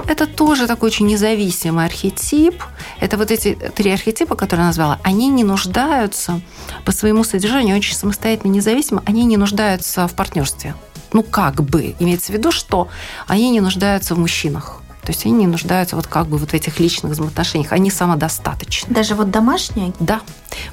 Это 0.08 0.26
тоже 0.26 0.66
такой 0.66 0.88
очень 0.88 1.06
независимый 1.06 1.84
архетип. 1.84 2.62
Это 3.00 3.16
вот 3.16 3.30
эти 3.30 3.54
три 3.74 3.90
архетипа, 3.90 4.34
которые 4.34 4.64
я 4.64 4.68
назвала, 4.68 4.98
они 5.02 5.28
не 5.28 5.44
нуждаются 5.44 6.40
по 6.84 6.92
своему 6.92 7.24
содержанию 7.24 7.76
очень 7.76 7.94
самостоятельно 7.94 8.52
независимо, 8.52 9.02
они 9.06 9.24
не 9.24 9.36
нуждаются 9.36 10.08
в 10.08 10.14
партнерстве. 10.14 10.74
Ну, 11.12 11.22
как 11.22 11.62
бы. 11.62 11.94
Имеется 11.98 12.32
в 12.32 12.34
виду, 12.34 12.50
что 12.50 12.88
они 13.26 13.50
не 13.50 13.60
нуждаются 13.60 14.14
в 14.14 14.18
мужчинах. 14.18 14.82
То 15.02 15.12
есть 15.12 15.24
они 15.24 15.34
не 15.34 15.46
нуждаются 15.46 15.94
вот 15.94 16.08
как 16.08 16.26
бы 16.26 16.36
вот 16.36 16.50
в 16.50 16.54
этих 16.54 16.80
личных 16.80 17.12
взаимоотношениях. 17.12 17.72
Они 17.72 17.90
самодостаточны. 17.90 18.92
Даже 18.92 19.14
вот 19.14 19.30
домашняя? 19.30 19.92
Да. 20.00 20.20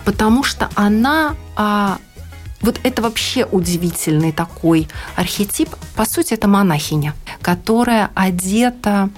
Потому 0.05 0.43
что 0.43 0.69
она 0.73 1.35
а, 1.55 1.99
вот 2.63 2.79
это 2.83 3.01
вообще 3.01 3.45
удивительный 3.45 4.31
такой 4.31 4.87
архетип. 5.15 5.69
По 5.95 6.05
сути, 6.05 6.33
это 6.33 6.47
монахиня, 6.47 7.13
которая 7.41 8.09
одета 8.15 9.09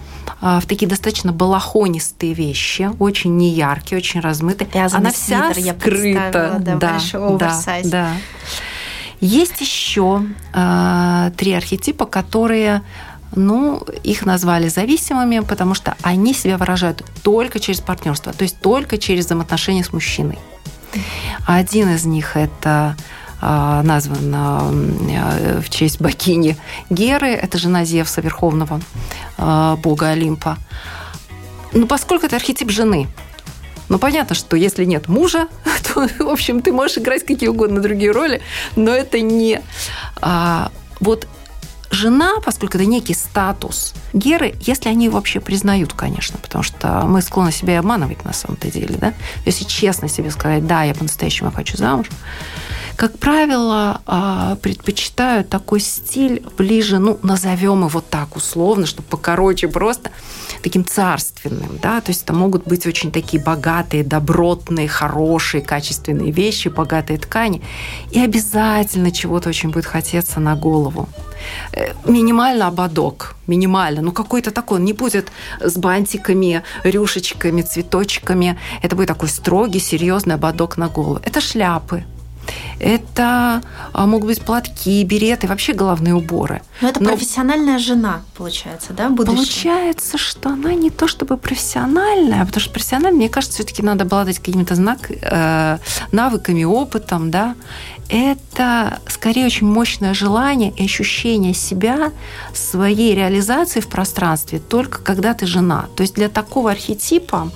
а, 0.42 0.60
в 0.60 0.66
такие 0.66 0.88
достаточно 0.88 1.32
балахонистые 1.32 2.34
вещи, 2.34 2.90
очень 3.00 3.38
неяркие, 3.38 4.00
очень 4.00 4.20
размытые. 4.20 4.68
Вязаный 4.74 5.02
Она 5.02 5.12
вся 5.12 5.54
свитер, 5.54 5.76
скрыта. 5.80 6.60
да, 6.60 6.76
да, 6.76 6.76
да, 6.76 7.00
да. 7.84 8.14
Есть 9.22 9.62
еще 9.62 10.24
э, 10.54 11.32
три 11.38 11.54
архетипа, 11.54 12.06
которые 12.06 12.82
ну, 13.36 13.80
их 14.04 14.26
назвали 14.26 14.68
зависимыми, 14.68 15.40
потому 15.40 15.74
что 15.74 15.96
они 16.02 16.34
себя 16.34 16.58
выражают 16.58 17.04
только 17.24 17.60
через 17.60 17.80
партнерство, 17.82 18.34
то 18.34 18.44
есть 18.44 18.60
только 18.60 18.98
через 18.98 19.26
взаимоотношения 19.26 19.84
с 19.84 19.94
мужчиной. 19.94 20.38
Один 21.46 21.90
из 21.90 22.06
них 22.06 22.36
это 22.38 22.60
а, 22.70 22.96
назван 23.42 24.34
а, 24.36 24.72
в 25.62 25.70
честь 25.70 26.00
богини 26.02 26.58
Геры, 26.90 27.30
это 27.30 27.58
жена 27.58 27.86
Зевса, 27.86 28.22
верховного 28.22 28.82
а, 29.38 29.76
бога 29.78 30.10
Олимпа. 30.10 30.58
Ну, 31.74 31.88
поскольку 31.88 32.26
это 32.26 32.38
архетип 32.38 32.72
жены, 32.72 33.08
ну, 33.90 34.00
понятно, 34.00 34.36
что 34.36 34.56
если 34.56 34.86
нет 34.86 35.08
мужа, 35.08 35.48
то, 35.94 36.08
в 36.20 36.30
общем, 36.30 36.62
ты 36.62 36.72
можешь 36.72 36.98
играть 36.98 37.26
какие 37.26 37.50
угодно 37.50 37.82
другие 37.82 38.12
роли, 38.12 38.42
но 38.76 38.92
это 38.92 39.20
не... 39.22 39.62
А, 40.22 40.72
вот 41.00 41.28
жена, 41.96 42.34
поскольку 42.44 42.78
это 42.78 42.86
некий 42.86 43.14
статус 43.14 43.94
Геры, 44.14 44.56
если 44.62 44.90
они 44.90 45.10
вообще 45.10 45.40
признают, 45.40 45.94
конечно, 45.94 46.38
потому 46.42 46.64
что 46.64 47.02
мы 47.06 47.22
склонны 47.22 47.52
себя 47.52 47.80
обманывать 47.80 48.24
на 48.24 48.34
самом-то 48.34 48.72
деле, 48.72 48.96
да? 48.98 49.14
Если 49.46 49.66
честно 49.66 50.08
себе 50.08 50.32
сказать, 50.32 50.66
да, 50.68 50.84
я 50.84 50.94
по-настоящему 50.94 51.52
хочу 51.52 51.76
замуж, 51.76 52.08
как 52.96 53.20
правило, 53.20 54.02
а, 54.06 54.56
предпочитают 54.62 55.50
такой 55.50 55.82
стиль 55.82 56.42
ближе, 56.58 57.00
ну, 57.00 57.20
назовем 57.24 57.86
его 57.86 58.00
так 58.00 58.38
условно, 58.38 58.86
чтобы 58.86 59.10
покороче 59.10 59.68
просто, 59.68 60.12
таким 60.62 60.86
царственным, 60.86 61.78
да, 61.82 62.00
то 62.00 62.12
есть 62.12 62.24
это 62.24 62.34
могут 62.34 62.66
быть 62.66 62.88
очень 62.88 63.12
такие 63.12 63.44
богатые, 63.44 64.04
добротные, 64.04 64.88
хорошие, 64.88 65.62
качественные 65.62 66.32
вещи, 66.32 66.70
богатые 66.70 67.20
ткани, 67.20 67.62
и 68.12 68.20
обязательно 68.20 69.12
чего-то 69.12 69.50
очень 69.50 69.72
будет 69.72 69.86
хотеться 69.86 70.40
на 70.40 70.56
голову 70.56 71.10
минимально 72.06 72.68
ободок, 72.68 73.36
минимально, 73.48 74.02
ну 74.02 74.12
какой-то 74.12 74.52
такой, 74.52 74.80
он 74.80 74.86
не 74.86 74.94
будет 74.94 75.32
с 75.60 75.78
бантиками, 75.78 76.64
рюшечками, 76.84 77.62
цветочками, 77.62 78.58
это 78.82 78.96
будет 78.96 79.08
такой 79.08 79.30
строгий, 79.30 79.80
серьезный 79.80 80.36
ободок 80.36 80.78
на 80.78 80.88
голову. 80.88 81.20
Это 81.24 81.42
шляпы, 81.42 82.04
это 82.80 83.62
а, 83.94 84.06
могут 84.06 84.28
быть 84.28 84.42
платки, 84.42 85.04
береты, 85.04 85.48
вообще 85.48 85.74
головные 85.74 86.14
уборы. 86.14 86.62
Но 86.82 86.90
это 86.90 87.02
Но... 87.02 87.10
профессиональная 87.10 87.80
жена, 87.80 88.22
получается, 88.36 88.94
да, 88.94 89.10
будущая? 89.10 89.36
Получается, 89.36 90.18
что 90.18 90.50
она 90.50 90.74
не 90.74 90.90
то 90.90 91.08
чтобы 91.08 91.38
профессиональная, 91.38 92.46
потому 92.46 92.62
что 92.62 92.72
профессионально, 92.72 93.18
мне 93.18 93.30
кажется, 93.30 93.56
все-таки 93.56 93.82
надо 93.82 94.04
обладать 94.04 94.40
какими-то 94.40 94.76
знак, 94.76 95.10
э, 95.10 95.78
навыками, 96.12 96.64
опытом, 96.64 97.32
да. 97.32 97.56
Это 98.10 99.00
скорее 99.08 99.46
очень 99.46 99.68
мощное 99.68 100.14
желание 100.14 100.72
и 100.72 100.86
ощущение 100.86 101.54
себя, 101.54 102.12
своей 102.54 103.16
реализации 103.16 103.80
в 103.80 103.88
пространстве 103.88 104.60
только 104.60 105.00
когда 105.00 105.34
ты 105.34 105.46
жена. 105.46 105.88
То 105.96 106.02
есть 106.02 106.16
для 106.16 106.30
такого 106.30 106.72
архетипа 106.72 107.52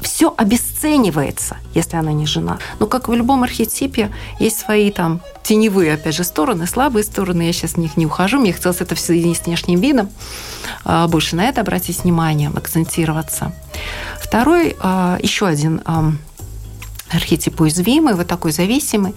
все 0.00 0.34
обесценивается, 0.36 1.56
если 1.74 1.96
она 1.96 2.12
не 2.12 2.26
жена. 2.26 2.58
Но 2.78 2.86
как 2.86 3.08
в 3.08 3.14
любом 3.14 3.42
архетипе 3.42 4.10
есть 4.38 4.58
свои 4.58 4.90
там 4.90 5.20
теневые, 5.42 5.94
опять 5.94 6.14
же, 6.14 6.24
стороны, 6.24 6.66
слабые 6.66 7.04
стороны. 7.04 7.42
Я 7.42 7.52
сейчас 7.52 7.72
в 7.72 7.76
них 7.78 7.96
не 7.96 8.06
ухожу. 8.06 8.38
Мне 8.38 8.52
хотелось 8.52 8.80
это 8.80 8.94
все 8.94 9.06
соединить 9.06 9.38
с 9.38 9.46
внешним 9.46 9.80
видом. 9.80 10.10
А, 10.84 11.08
больше 11.08 11.36
на 11.36 11.44
это 11.44 11.62
обратить 11.62 12.04
внимание, 12.04 12.50
акцентироваться. 12.54 13.52
Второй, 14.20 14.76
а, 14.80 15.18
еще 15.22 15.46
один 15.46 15.80
архетип 17.10 17.60
уязвимый, 17.60 18.14
вот 18.14 18.26
такой 18.26 18.52
зависимый, 18.52 19.14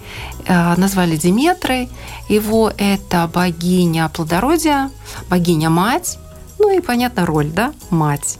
назвали 0.48 1.16
Диметрой. 1.16 1.88
Его 2.28 2.72
это 2.76 3.28
богиня 3.32 4.08
плодородия, 4.08 4.90
богиня-мать, 5.28 6.18
ну 6.58 6.76
и, 6.76 6.80
понятно, 6.80 7.26
роль, 7.26 7.48
да, 7.48 7.72
мать. 7.90 8.38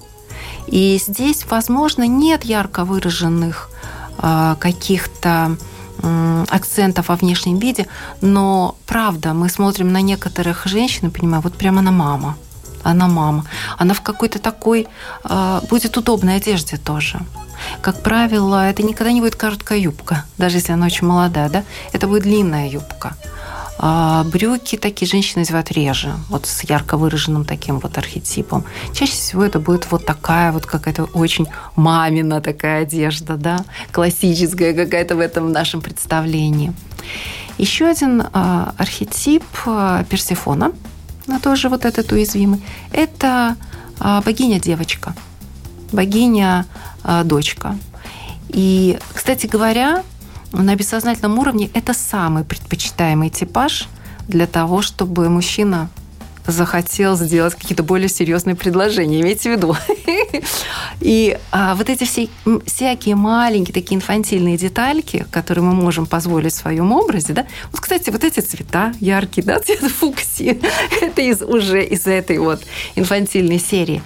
И 0.66 1.00
здесь, 1.04 1.44
возможно, 1.48 2.06
нет 2.06 2.44
ярко 2.44 2.84
выраженных 2.84 3.70
а, 4.18 4.56
каких-то 4.56 5.56
акцентов 6.48 7.08
во 7.08 7.16
внешнем 7.16 7.58
виде, 7.58 7.88
но 8.20 8.76
правда, 8.86 9.34
мы 9.34 9.48
смотрим 9.48 9.92
на 9.92 10.00
некоторых 10.00 10.66
женщин 10.66 11.08
и 11.08 11.10
понимаем, 11.10 11.42
вот 11.42 11.54
прямо 11.54 11.80
она 11.80 11.90
мама, 11.90 12.36
она 12.82 13.08
мама, 13.08 13.44
она 13.76 13.94
в 13.94 14.00
какой-то 14.00 14.38
такой 14.38 14.86
э, 15.24 15.60
будет 15.68 15.96
удобной 15.96 16.36
одежде 16.36 16.76
тоже. 16.76 17.20
Как 17.80 18.02
правило, 18.02 18.68
это 18.68 18.82
никогда 18.82 19.12
не 19.12 19.20
будет 19.20 19.36
короткая 19.36 19.78
юбка, 19.78 20.24
даже 20.38 20.58
если 20.58 20.72
она 20.72 20.86
очень 20.86 21.06
молодая, 21.06 21.48
да, 21.48 21.64
это 21.92 22.06
будет 22.06 22.22
длинная 22.22 22.68
юбка. 22.68 23.16
А 23.80 24.24
брюки 24.24 24.76
такие 24.76 25.08
женщины 25.08 25.42
одевают 25.42 25.70
реже, 25.70 26.12
вот 26.28 26.46
с 26.46 26.64
ярко 26.64 26.96
выраженным 26.96 27.44
таким 27.44 27.78
вот 27.78 27.96
архетипом. 27.96 28.64
Чаще 28.92 29.12
всего 29.12 29.44
это 29.44 29.60
будет 29.60 29.90
вот 29.92 30.04
такая 30.04 30.50
вот 30.50 30.66
какая-то 30.66 31.04
очень 31.04 31.46
мамина 31.76 32.40
такая 32.40 32.82
одежда, 32.82 33.36
да, 33.36 33.64
классическая 33.92 34.74
какая-то 34.74 35.14
в 35.14 35.20
этом 35.20 35.52
нашем 35.52 35.80
представлении. 35.80 36.72
Еще 37.56 37.86
один 37.86 38.24
а, 38.32 38.74
архетип 38.78 39.44
а, 39.66 40.04
Персифона, 41.28 41.40
тоже 41.40 41.68
вот 41.68 41.84
этот 41.84 42.10
уязвимый, 42.12 42.60
это 42.92 43.56
а, 44.00 44.22
богиня-девочка, 44.22 45.14
богиня-дочка. 45.92 47.76
И, 48.48 48.98
кстати 49.14 49.46
говоря, 49.46 50.02
на 50.52 50.74
бессознательном 50.74 51.38
уровне 51.38 51.70
это 51.74 51.92
самый 51.92 52.44
предпочитаемый 52.44 53.30
типаж 53.30 53.88
для 54.26 54.46
того, 54.46 54.82
чтобы 54.82 55.28
мужчина 55.28 55.88
захотел 56.52 57.16
сделать 57.16 57.54
какие-то 57.54 57.82
более 57.82 58.08
серьезные 58.08 58.56
предложения, 58.56 59.20
имейте 59.20 59.50
в 59.50 59.56
виду. 59.56 59.76
И 61.00 61.38
а, 61.50 61.74
вот 61.74 61.88
эти 61.88 62.04
все, 62.04 62.28
всякие 62.66 63.14
маленькие 63.14 63.74
такие 63.74 63.96
инфантильные 63.96 64.56
детальки, 64.56 65.26
которые 65.30 65.64
мы 65.64 65.74
можем 65.74 66.06
позволить 66.06 66.52
в 66.52 66.56
своем 66.56 66.92
образе, 66.92 67.32
да, 67.32 67.46
вот, 67.72 67.80
кстати, 67.80 68.10
вот 68.10 68.24
эти 68.24 68.40
цвета 68.40 68.92
яркие, 69.00 69.46
да, 69.46 69.60
цвет 69.64 69.80
фуксии, 69.80 70.60
это 71.00 71.22
из, 71.22 71.42
уже 71.42 71.84
из 71.84 72.06
этой 72.06 72.38
вот 72.38 72.62
инфантильной 72.94 73.58
серии, 73.58 74.02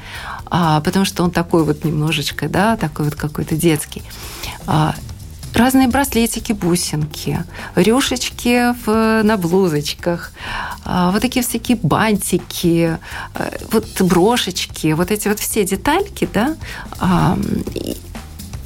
а, 0.46 0.80
потому 0.80 1.04
что 1.04 1.22
он 1.22 1.30
такой 1.30 1.64
вот 1.64 1.84
немножечко, 1.84 2.48
да, 2.48 2.76
такой 2.76 3.06
вот 3.06 3.14
какой-то 3.14 3.56
детский. 3.56 4.02
А, 4.66 4.94
разные 5.54 5.88
браслетики, 5.88 6.52
бусинки, 6.52 7.44
рюшечки 7.74 8.74
в, 8.84 9.22
на 9.22 9.36
блузочках, 9.36 10.32
а, 10.84 11.10
вот 11.10 11.22
такие 11.22 11.44
всякие 11.44 11.78
бантики, 11.82 12.98
э, 13.34 13.58
вот 13.70 14.00
брошечки, 14.02 14.92
вот 14.92 15.10
эти 15.10 15.28
вот 15.28 15.38
все 15.38 15.64
детальки, 15.64 16.28
да, 16.32 16.56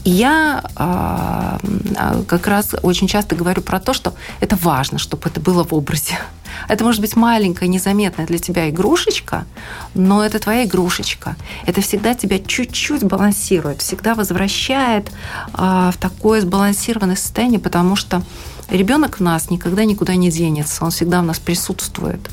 я 0.06 0.62
а, 0.76 1.58
как 2.28 2.46
раз 2.46 2.74
очень 2.82 3.08
часто 3.08 3.34
говорю 3.34 3.60
про 3.60 3.80
то, 3.80 3.92
что 3.92 4.14
это 4.40 4.56
важно, 4.56 4.98
чтобы 4.98 5.28
это 5.28 5.40
было 5.40 5.64
в 5.64 5.74
образе. 5.74 6.18
Это 6.68 6.84
может 6.84 7.00
быть 7.00 7.16
маленькая, 7.16 7.68
незаметная 7.68 8.26
для 8.26 8.38
тебя 8.38 8.70
игрушечка, 8.70 9.44
но 9.94 10.24
это 10.24 10.38
твоя 10.38 10.64
игрушечка. 10.64 11.36
Это 11.66 11.80
всегда 11.80 12.14
тебя 12.14 12.38
чуть-чуть 12.38 13.04
балансирует, 13.04 13.82
всегда 13.82 14.14
возвращает 14.14 15.10
а, 15.52 15.90
в 15.90 15.96
такое 15.96 16.40
сбалансированное 16.40 17.16
состояние, 17.16 17.60
потому 17.60 17.96
что 17.96 18.22
ребенок 18.70 19.18
в 19.18 19.22
нас 19.22 19.50
никогда 19.50 19.84
никуда 19.84 20.14
не 20.14 20.30
денется, 20.30 20.84
он 20.84 20.92
всегда 20.92 21.20
в 21.20 21.24
нас 21.24 21.38
присутствует. 21.38 22.30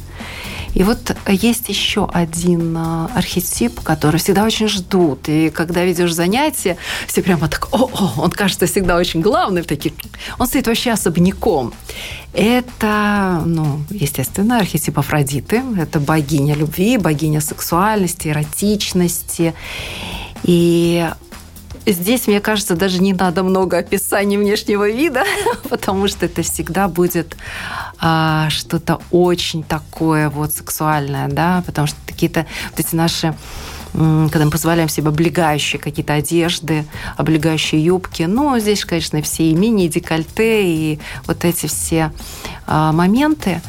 И 0.74 0.84
вот 0.84 1.16
есть 1.28 1.70
еще 1.70 2.10
один 2.12 2.76
а, 2.78 3.10
архетип, 3.14 3.80
который 3.82 4.18
всегда 4.18 4.44
очень 4.44 4.68
ждут. 4.68 5.30
И 5.30 5.50
когда 5.50 5.84
ведешь 5.84 6.14
занятия, 6.14 6.78
все 7.08 7.22
прямо 7.22 7.48
так, 7.48 7.68
о, 7.72 7.90
о, 7.92 8.14
он 8.18 8.32
кажется 8.32 8.66
всегда 8.66 8.98
очень 8.98 9.22
главный 9.22 9.62
в 9.62 9.68
таких. 9.68 9.94
Он 10.40 10.48
стоит 10.48 10.68
вообще 10.68 10.92
особняком. 10.92 11.74
Это, 12.34 13.44
ну, 13.46 13.82
естественно, 13.90 14.58
архетип 14.58 14.98
Афродиты. 14.98 15.62
Это 15.78 16.00
богиня 16.00 16.56
любви, 16.56 16.98
богиня 16.98 17.42
сексуальности, 17.42 18.30
эротичности. 18.30 19.54
И 20.44 21.08
Здесь, 21.86 22.28
мне 22.28 22.40
кажется, 22.40 22.76
даже 22.76 23.02
не 23.02 23.14
надо 23.14 23.44
много 23.44 23.78
описаний 23.78 24.38
внешнего 24.38 24.90
вида, 24.90 25.24
потому 25.70 26.08
что 26.08 26.26
это 26.26 26.42
всегда 26.42 26.88
будет 26.88 27.36
а, 28.00 28.50
что-то 28.50 29.02
очень 29.12 29.64
такое 29.64 30.30
вот 30.30 30.54
сексуальное, 30.54 31.28
да, 31.28 31.64
потому 31.66 31.88
что 31.88 31.98
какие-то 32.06 32.46
вот 32.72 32.80
эти 32.80 32.96
наши 32.96 33.36
когда 33.94 34.46
мы 34.46 34.50
позволяем 34.50 34.90
себе 34.90 35.10
облегающие 35.10 35.80
какие-то 35.80 36.14
одежды, 36.14 36.84
облегающие 37.16 37.84
юбки. 37.84 38.24
Ну, 38.24 38.58
здесь, 38.58 38.86
конечно, 38.86 39.22
все 39.22 39.52
и 39.52 39.54
мини, 39.54 39.86
и 39.86 39.88
декольте, 39.88 40.66
и 40.66 41.00
вот 41.28 41.46
эти 41.46 41.68
все 41.68 42.12
а, 42.66 42.92
моменты. 42.92 43.62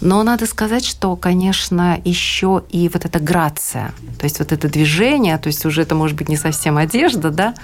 Но 0.00 0.22
надо 0.22 0.46
сказать, 0.46 0.84
что, 0.84 1.16
конечно, 1.16 2.00
еще 2.04 2.62
и 2.70 2.88
вот 2.88 3.04
эта 3.04 3.18
грация, 3.18 3.92
то 4.18 4.24
есть 4.24 4.38
вот 4.38 4.52
это 4.52 4.68
движение, 4.68 5.36
то 5.38 5.48
есть 5.48 5.64
уже 5.66 5.82
это 5.82 5.94
может 5.94 6.16
быть 6.16 6.28
не 6.28 6.36
совсем 6.36 6.78
одежда, 6.78 7.30
да, 7.30 7.54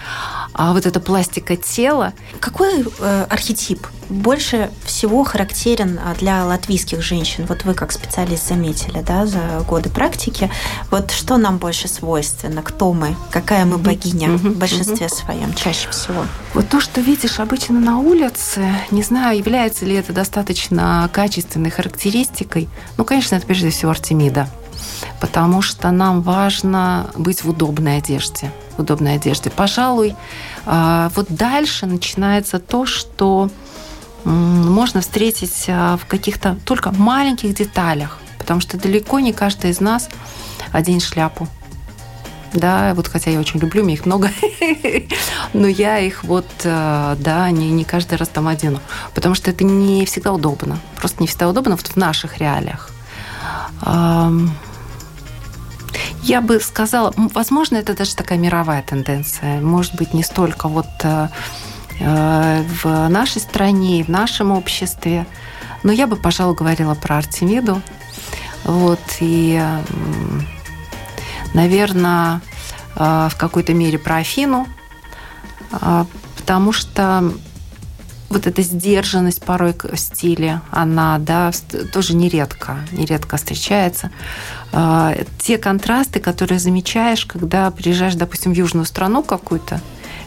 а 0.53 0.73
вот 0.73 0.87
эта 0.87 1.01
пластика 1.01 1.57
тела. 1.57 2.13
Какой 2.41 2.83
э, 2.83 3.27
архетип 3.31 3.87
больше 4.09 4.71
всего 4.85 5.25
характерен 5.25 5.99
а, 6.05 6.15
для 6.15 6.45
латвийских 6.45 7.03
женщин? 7.03 7.47
Вот 7.49 7.65
вы 7.65 7.75
как 7.75 7.93
специалист 7.93 8.49
заметили, 8.49 9.01
да, 9.01 9.27
за 9.27 9.65
годы 9.67 9.89
практики. 9.89 10.51
Вот 10.91 11.11
что 11.11 11.37
нам 11.37 11.59
больше 11.59 11.89
свойственно? 11.89 12.63
Кто 12.63 12.93
мы? 12.93 13.17
Какая 13.31 13.65
мы 13.65 13.79
богиня 13.79 14.31
в 14.31 14.59
большинстве 14.59 15.09
своем 15.09 15.55
чаще 15.55 15.89
всего? 15.91 16.27
Вот 16.53 16.69
то, 16.69 16.81
что 16.81 17.01
видишь 17.01 17.41
обычно 17.41 17.81
на 17.81 17.99
улице, 17.99 18.65
не 18.91 19.03
знаю, 19.03 19.39
является 19.39 19.85
ли 19.85 19.95
это 19.95 20.13
достаточно 20.13 21.09
качественной 21.13 21.71
характеристикой, 21.71 22.24
стилистикой, 22.25 22.69
ну, 22.97 23.05
конечно, 23.05 23.37
это 23.37 23.47
прежде 23.47 23.71
всего 23.71 23.91
Артемида, 23.91 24.49
потому 25.21 25.63
что 25.63 25.91
нам 25.91 26.23
важно 26.23 27.11
быть 27.17 27.45
в 27.45 27.51
удобной 27.51 27.99
одежде. 27.99 28.51
В 28.77 28.81
удобной 28.81 29.15
одежде. 29.15 29.51
Пожалуй, 29.51 30.17
а, 30.67 31.11
вот 31.15 31.27
дальше 31.29 31.87
начинается 31.87 32.59
то, 32.59 32.87
что 32.87 33.51
можно 34.25 35.01
встретить 35.01 35.67
а, 35.69 35.97
в 35.97 36.07
каких-то 36.07 36.57
только 36.65 36.91
маленьких 36.91 37.55
деталях, 37.55 38.19
потому 38.39 38.61
что 38.61 38.79
далеко 38.79 39.21
не 39.21 39.33
каждый 39.33 39.71
из 39.71 39.81
нас 39.81 40.09
оденет 40.73 41.03
шляпу. 41.03 41.49
Да, 42.55 42.95
вот 42.95 43.09
хотя 43.09 43.31
я 43.31 43.41
очень 43.41 43.59
люблю, 43.59 43.83
мне 43.83 43.95
их 43.95 44.07
много, 44.07 44.31
но 45.53 45.67
я 45.67 45.99
их 45.99 46.23
вот, 46.23 46.47
э, 46.63 47.17
да, 47.19 47.51
не, 47.51 47.71
не 47.73 47.85
каждый 47.85 48.17
раз 48.17 48.29
там 48.29 48.47
одену, 48.47 48.79
потому 49.13 49.35
что 49.35 49.51
это 49.51 49.65
не 49.65 50.07
всегда 50.07 50.33
удобно, 50.33 50.79
просто 50.97 51.21
не 51.21 51.27
всегда 51.27 51.49
удобно 51.49 51.73
вот 51.73 51.87
в 51.89 51.97
наших 51.97 52.39
реалиях. 52.39 52.91
Я 56.23 56.41
бы 56.41 56.61
сказала, 56.61 57.13
возможно, 57.17 57.77
это 57.77 57.95
даже 57.95 58.15
такая 58.15 58.39
мировая 58.39 58.83
тенденция, 58.83 59.61
может 59.61 59.95
быть, 59.97 60.15
не 60.15 60.23
столько 60.23 60.69
вот 60.69 60.87
э, 61.03 61.29
э, 62.01 62.65
в 62.83 63.09
нашей 63.09 63.43
стране, 63.43 64.05
в 64.05 64.09
нашем 64.09 64.53
обществе, 64.53 65.27
но 65.83 65.93
я 65.93 66.07
бы, 66.07 66.17
пожалуй, 66.17 66.55
говорила 66.55 66.95
про 66.95 67.19
Артемиду, 67.19 67.83
вот, 68.65 69.01
и 69.21 69.61
наверное, 71.55 72.41
э, 72.97 73.29
в 73.31 73.37
какой-то 73.37 73.73
мере 73.73 73.99
про 73.99 74.17
Афину, 74.17 74.67
э, 75.73 76.05
потому 76.37 76.73
что 76.73 77.33
вот 78.29 78.47
эта 78.47 78.63
сдержанность 78.63 79.43
порой 79.45 79.75
в 79.75 79.97
стиле, 79.97 80.61
она, 80.71 81.19
да, 81.19 81.53
тоже 81.93 82.15
нередко, 82.15 82.79
нередко 82.93 83.37
встречается. 83.37 84.11
Э, 84.73 85.25
те 85.39 85.57
контрасты, 85.57 86.21
которые 86.21 86.59
замечаешь, 86.59 87.25
когда 87.25 87.71
приезжаешь, 87.71 88.15
допустим, 88.15 88.53
в 88.53 88.57
южную 88.57 88.85
страну 88.85 89.23
какую-то, 89.23 89.81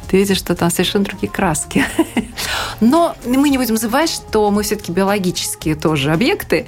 ты 0.07 0.17
видишь, 0.17 0.37
что 0.37 0.55
там 0.55 0.71
совершенно 0.71 1.03
другие 1.03 1.29
краски. 1.29 1.83
Но 2.79 3.15
мы 3.25 3.49
не 3.49 3.57
будем 3.57 3.75
забывать, 3.75 4.09
что 4.09 4.49
мы 4.51 4.63
все-таки 4.63 4.91
биологические 4.93 5.75
тоже 5.75 6.13
объекты, 6.13 6.65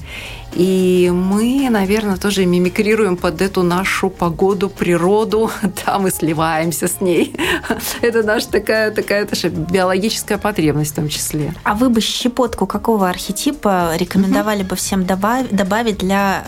и 0.54 1.12
мы, 1.14 1.70
наверное, 1.70 2.18
тоже 2.18 2.46
мимикрируем 2.46 3.18
под 3.18 3.42
эту 3.42 3.64
нашу 3.64 4.10
погоду, 4.10 4.70
природу. 4.70 5.52
Да, 5.86 6.00
мы 6.00 6.12
сливаемся 6.12 6.88
с 6.88 7.00
ней. 7.00 7.36
Это 8.02 8.24
наша 8.24 8.50
такая, 8.50 8.92
такая 8.92 9.28
наша 9.30 9.50
биологическая 9.50 10.38
потребность 10.38 10.92
в 10.92 10.96
том 10.96 11.10
числе. 11.10 11.54
А 11.64 11.76
вы 11.76 11.90
бы 11.90 12.02
щепотку 12.02 12.66
какого 12.66 13.10
архетипа 13.10 13.94
рекомендовали 13.96 14.64
бы 14.64 14.76
всем 14.76 15.06
добавить 15.06 15.98
для 15.98 16.44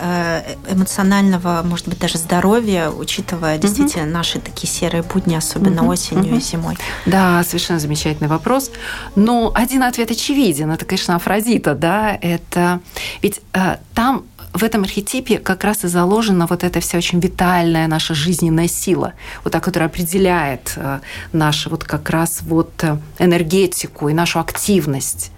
э, 0.68 0.72
эмоционального, 0.74 1.62
может 1.64 1.88
быть, 1.88 1.98
даже 1.98 2.18
здоровья, 2.18 2.90
учитывая 2.90 3.58
действительно 3.58 4.06
наши 4.06 4.40
такие 4.40 4.68
серые 4.68 5.02
будни, 5.02 5.34
особенно 5.34 5.86
осенью 5.86 6.36
и 6.36 6.40
зимой? 6.40 6.76
Да, 7.06 7.42
совершенно 7.44 7.78
замечательный 7.78 8.28
вопрос. 8.28 8.70
Но 9.14 9.52
один 9.54 9.82
ответ 9.82 10.10
очевиден. 10.10 10.70
Это, 10.70 10.84
конечно, 10.84 11.16
Афродита, 11.16 11.74
да. 11.74 12.18
Это 12.20 12.80
ведь 13.22 13.40
э, 13.52 13.76
там 13.94 14.24
в 14.52 14.62
этом 14.62 14.82
архетипе 14.82 15.38
как 15.38 15.64
раз 15.64 15.84
и 15.84 15.88
заложена 15.88 16.46
вот 16.46 16.64
эта 16.64 16.80
вся 16.80 16.98
очень 16.98 17.20
витальная 17.20 17.88
наша 17.88 18.14
жизненная 18.14 18.68
сила, 18.68 19.14
вот 19.44 19.52
та, 19.52 19.60
которая 19.60 19.88
определяет 19.88 20.74
э, 20.76 21.00
нашу 21.32 21.70
вот 21.70 21.84
как 21.84 22.10
раз 22.10 22.42
вот 22.42 22.72
э, 22.82 22.98
энергетику 23.18 24.08
и 24.08 24.14
нашу 24.14 24.40
активность. 24.40 25.30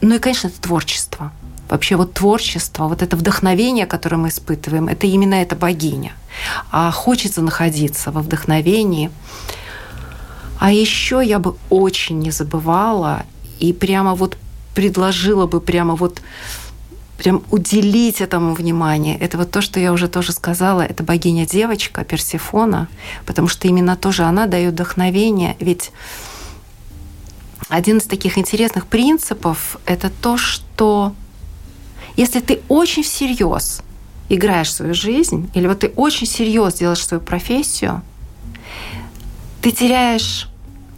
Ну 0.00 0.14
и, 0.14 0.18
конечно, 0.18 0.48
это 0.48 0.60
творчество. 0.60 1.32
Вообще 1.68 1.96
вот 1.96 2.14
творчество, 2.14 2.88
вот 2.88 3.02
это 3.02 3.16
вдохновение, 3.16 3.86
которое 3.86 4.16
мы 4.16 4.28
испытываем, 4.28 4.88
это 4.88 5.06
именно 5.06 5.34
эта 5.34 5.54
богиня. 5.54 6.12
А 6.70 6.90
хочется 6.90 7.42
находиться 7.42 8.10
во 8.10 8.22
вдохновении. 8.22 9.10
А 10.58 10.72
еще 10.72 11.22
я 11.24 11.38
бы 11.38 11.56
очень 11.68 12.18
не 12.18 12.30
забывала 12.30 13.22
и 13.60 13.72
прямо 13.72 14.14
вот 14.14 14.36
предложила 14.74 15.46
бы 15.46 15.60
прямо 15.60 15.94
вот 15.94 16.20
прям 17.20 17.42
уделить 17.50 18.22
этому 18.22 18.54
внимание. 18.54 19.18
Это 19.18 19.36
вот 19.36 19.50
то, 19.50 19.60
что 19.60 19.78
я 19.78 19.92
уже 19.92 20.08
тоже 20.08 20.32
сказала, 20.32 20.80
это 20.80 21.02
богиня-девочка 21.02 22.02
Персифона, 22.02 22.88
потому 23.26 23.46
что 23.46 23.68
именно 23.68 23.94
тоже 23.94 24.22
она 24.22 24.46
дает 24.46 24.72
вдохновение. 24.72 25.54
Ведь 25.60 25.92
один 27.68 27.98
из 27.98 28.04
таких 28.04 28.38
интересных 28.38 28.86
принципов– 28.86 29.76
это 29.84 30.08
то, 30.08 30.38
что 30.38 31.14
если 32.16 32.40
ты 32.40 32.62
очень 32.68 33.02
всерьез 33.02 33.82
играешь 34.30 34.72
свою 34.72 34.94
жизнь, 34.94 35.50
или 35.52 35.66
вот 35.66 35.80
ты 35.80 35.88
очень 35.96 36.26
серьезно 36.26 36.78
делаешь 36.78 37.06
свою 37.06 37.20
профессию, 37.20 38.00
ты 39.60 39.72
теряешь 39.72 40.48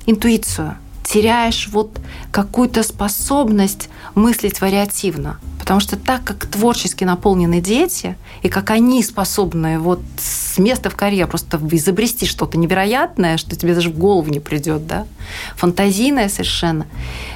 интуицию, 0.07 0.77
теряешь 1.03 1.66
вот 1.73 1.99
какую-то 2.31 2.85
способность 2.85 3.89
мыслить 4.14 4.61
вариативно. 4.61 5.41
Потому 5.63 5.79
что 5.79 5.97
так 5.97 6.25
как 6.25 6.47
творчески 6.47 7.05
наполнены 7.05 7.61
дети, 7.61 8.17
и 8.43 8.49
как 8.49 8.71
они 8.71 9.01
способны 9.01 9.79
вот 9.79 10.01
с 10.19 10.59
места 10.59 10.91
в 10.91 10.97
карьер 10.97 11.29
просто 11.29 11.61
изобрести 11.71 12.27
что-то 12.27 12.59
невероятное, 12.59 13.37
что 13.37 13.55
тебе 13.55 13.73
даже 13.73 13.91
в 13.91 13.97
голову 13.97 14.29
не 14.29 14.41
придет, 14.41 14.89
да, 14.89 15.07
фантазийное 15.55 16.29
совершенно. 16.29 16.87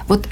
Вот 0.09 0.27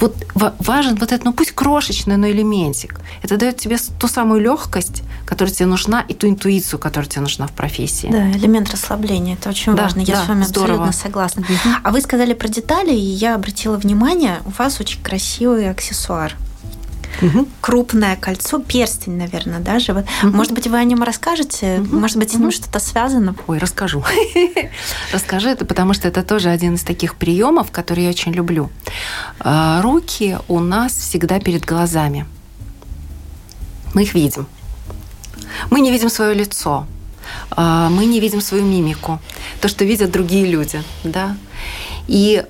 вот 0.00 0.16
важен 0.34 0.96
вот 0.96 1.12
этот, 1.12 1.24
ну 1.24 1.32
пусть 1.32 1.52
крошечный, 1.52 2.16
но 2.16 2.28
элементик. 2.28 3.00
Это 3.22 3.36
дает 3.36 3.56
тебе 3.58 3.78
ту 3.98 4.08
самую 4.08 4.40
легкость, 4.40 5.04
которая 5.24 5.54
тебе 5.54 5.66
нужна, 5.66 6.04
и 6.08 6.12
ту 6.12 6.28
интуицию, 6.28 6.80
которая 6.80 7.08
тебе 7.08 7.22
нужна 7.22 7.46
в 7.46 7.52
профессии. 7.52 8.08
Да, 8.10 8.32
элемент 8.32 8.68
расслабления, 8.68 9.34
это 9.34 9.48
очень 9.50 9.76
да, 9.76 9.84
важно. 9.84 10.00
Я 10.00 10.16
да, 10.16 10.24
с 10.24 10.28
вами 10.28 10.42
здорово. 10.42 10.88
абсолютно 10.88 10.92
согласна. 10.92 11.42
Угу. 11.42 11.74
А 11.84 11.90
вы 11.92 12.00
сказали 12.00 12.34
про 12.34 12.48
детали, 12.48 12.92
и 12.92 12.98
я 12.98 13.36
обратила 13.36 13.76
внимание, 13.76 14.40
у 14.44 14.50
вас 14.50 14.80
очень 14.80 15.00
красивый 15.02 15.70
аксессуар 15.70 16.34
угу. 17.22 17.48
крупное 17.60 18.16
кольцо, 18.16 18.58
перстень, 18.58 19.16
наверное, 19.16 19.60
даже. 19.60 19.92
Вот. 19.92 20.04
Угу. 20.22 20.36
Может 20.36 20.52
быть, 20.52 20.66
вы 20.66 20.78
о 20.78 20.84
нем 20.84 21.02
расскажете? 21.02 21.80
Угу. 21.80 21.96
Может 21.96 22.16
быть, 22.16 22.30
с 22.30 22.34
ним 22.34 22.44
угу. 22.44 22.52
что-то 22.52 22.78
связано? 22.78 23.34
Ой, 23.46 23.58
расскажу. 23.58 24.04
Расскажу 25.12 25.48
это, 25.48 25.64
потому 25.64 25.94
что 25.94 26.08
это 26.08 26.22
тоже 26.22 26.48
один 26.50 26.74
из 26.74 26.82
таких 26.82 27.16
приемов, 27.16 27.70
который 27.70 28.04
я 28.04 28.10
очень 28.10 28.32
люблю. 28.32 28.70
А, 29.40 29.80
руки 29.82 30.38
у 30.48 30.60
нас 30.60 30.92
всегда 30.92 31.40
перед 31.40 31.64
глазами. 31.64 32.26
Мы 33.94 34.02
их 34.02 34.14
видим. 34.14 34.46
Мы 35.70 35.80
не 35.80 35.90
видим 35.90 36.10
свое 36.10 36.34
лицо, 36.34 36.86
а, 37.50 37.88
мы 37.88 38.06
не 38.06 38.20
видим 38.20 38.40
свою 38.40 38.64
мимику, 38.64 39.20
то, 39.60 39.68
что 39.68 39.84
видят 39.84 40.10
другие 40.10 40.46
люди, 40.46 40.82
да. 41.04 41.36
И 42.06 42.44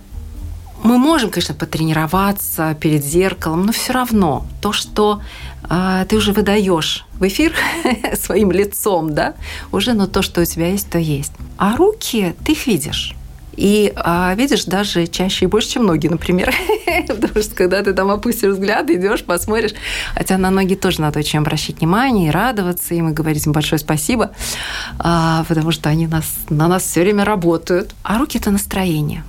мы 0.87 0.99
можем, 0.99 1.30
конечно, 1.30 1.55
потренироваться 1.55 2.76
перед 2.80 3.05
зеркалом, 3.05 3.66
но 3.66 3.72
все 3.72 3.93
равно 3.93 4.47
то, 4.62 4.72
что 4.72 5.20
э, 5.68 6.07
ты 6.09 6.16
уже 6.16 6.32
выдаешь 6.32 7.05
в 7.18 7.26
эфир 7.26 7.53
своим 8.14 8.53
лицом, 8.53 9.14
да, 9.14 9.34
уже, 9.72 9.95
но 9.95 10.07
то, 10.07 10.22
что 10.22 10.41
у 10.41 10.45
тебя 10.45 10.68
есть, 10.68 10.89
то 10.89 10.99
есть. 10.99 11.32
А 11.59 11.76
руки 11.76 12.34
ты 12.45 12.53
их 12.53 12.66
видишь. 12.66 13.16
И 13.57 13.93
а, 13.97 14.34
видишь 14.34 14.66
даже 14.66 15.07
чаще 15.07 15.47
и 15.47 15.49
больше, 15.49 15.70
чем 15.70 15.87
ноги, 15.87 16.09
например. 16.09 16.55
Потому 17.09 17.43
что 17.43 17.55
когда 17.55 17.82
ты 17.82 17.95
там 17.95 18.11
опустишь 18.11 18.53
взгляд, 18.53 18.91
идешь, 18.91 19.24
посмотришь. 19.24 19.72
Хотя 20.14 20.37
на 20.37 20.51
ноги 20.51 20.74
тоже 20.74 21.01
надо 21.01 21.20
очень 21.20 21.39
обращать 21.39 21.78
внимание 21.78 22.28
и 22.28 22.30
радоваться 22.30 22.95
им, 22.95 23.09
и 23.09 23.12
говорить 23.12 23.47
им 23.47 23.53
большое 23.53 23.78
спасибо, 23.78 24.32
а, 24.99 25.45
потому 25.49 25.72
что 25.72 25.89
они 25.89 26.07
нас, 26.07 26.37
на 26.51 26.68
нас 26.68 26.82
все 26.82 27.01
время 27.01 27.24
работают. 27.24 27.95
А 28.03 28.18
руки 28.18 28.37
это 28.39 28.51
настроение 28.51 29.24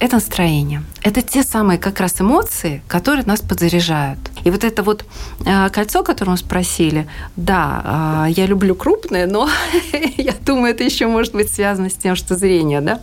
это 0.00 0.16
настроение. 0.16 0.82
Это 1.02 1.20
те 1.20 1.42
самые 1.42 1.78
как 1.78 2.00
раз 2.00 2.20
эмоции, 2.20 2.82
которые 2.88 3.24
нас 3.26 3.40
подзаряжают. 3.40 4.18
И 4.44 4.50
вот 4.50 4.64
это 4.64 4.82
вот 4.82 5.04
э, 5.44 5.68
кольцо, 5.68 6.02
которое 6.02 6.32
мы 6.32 6.36
спросили, 6.38 7.06
да, 7.36 8.26
э, 8.26 8.32
я 8.32 8.46
люблю 8.46 8.74
крупное, 8.74 9.26
но 9.26 9.48
я 10.16 10.32
думаю, 10.40 10.72
это 10.72 10.84
еще 10.84 11.06
может 11.06 11.34
быть 11.34 11.52
связано 11.52 11.90
с 11.90 11.94
тем, 11.94 12.16
что 12.16 12.34
зрение, 12.34 12.80
да, 12.80 13.00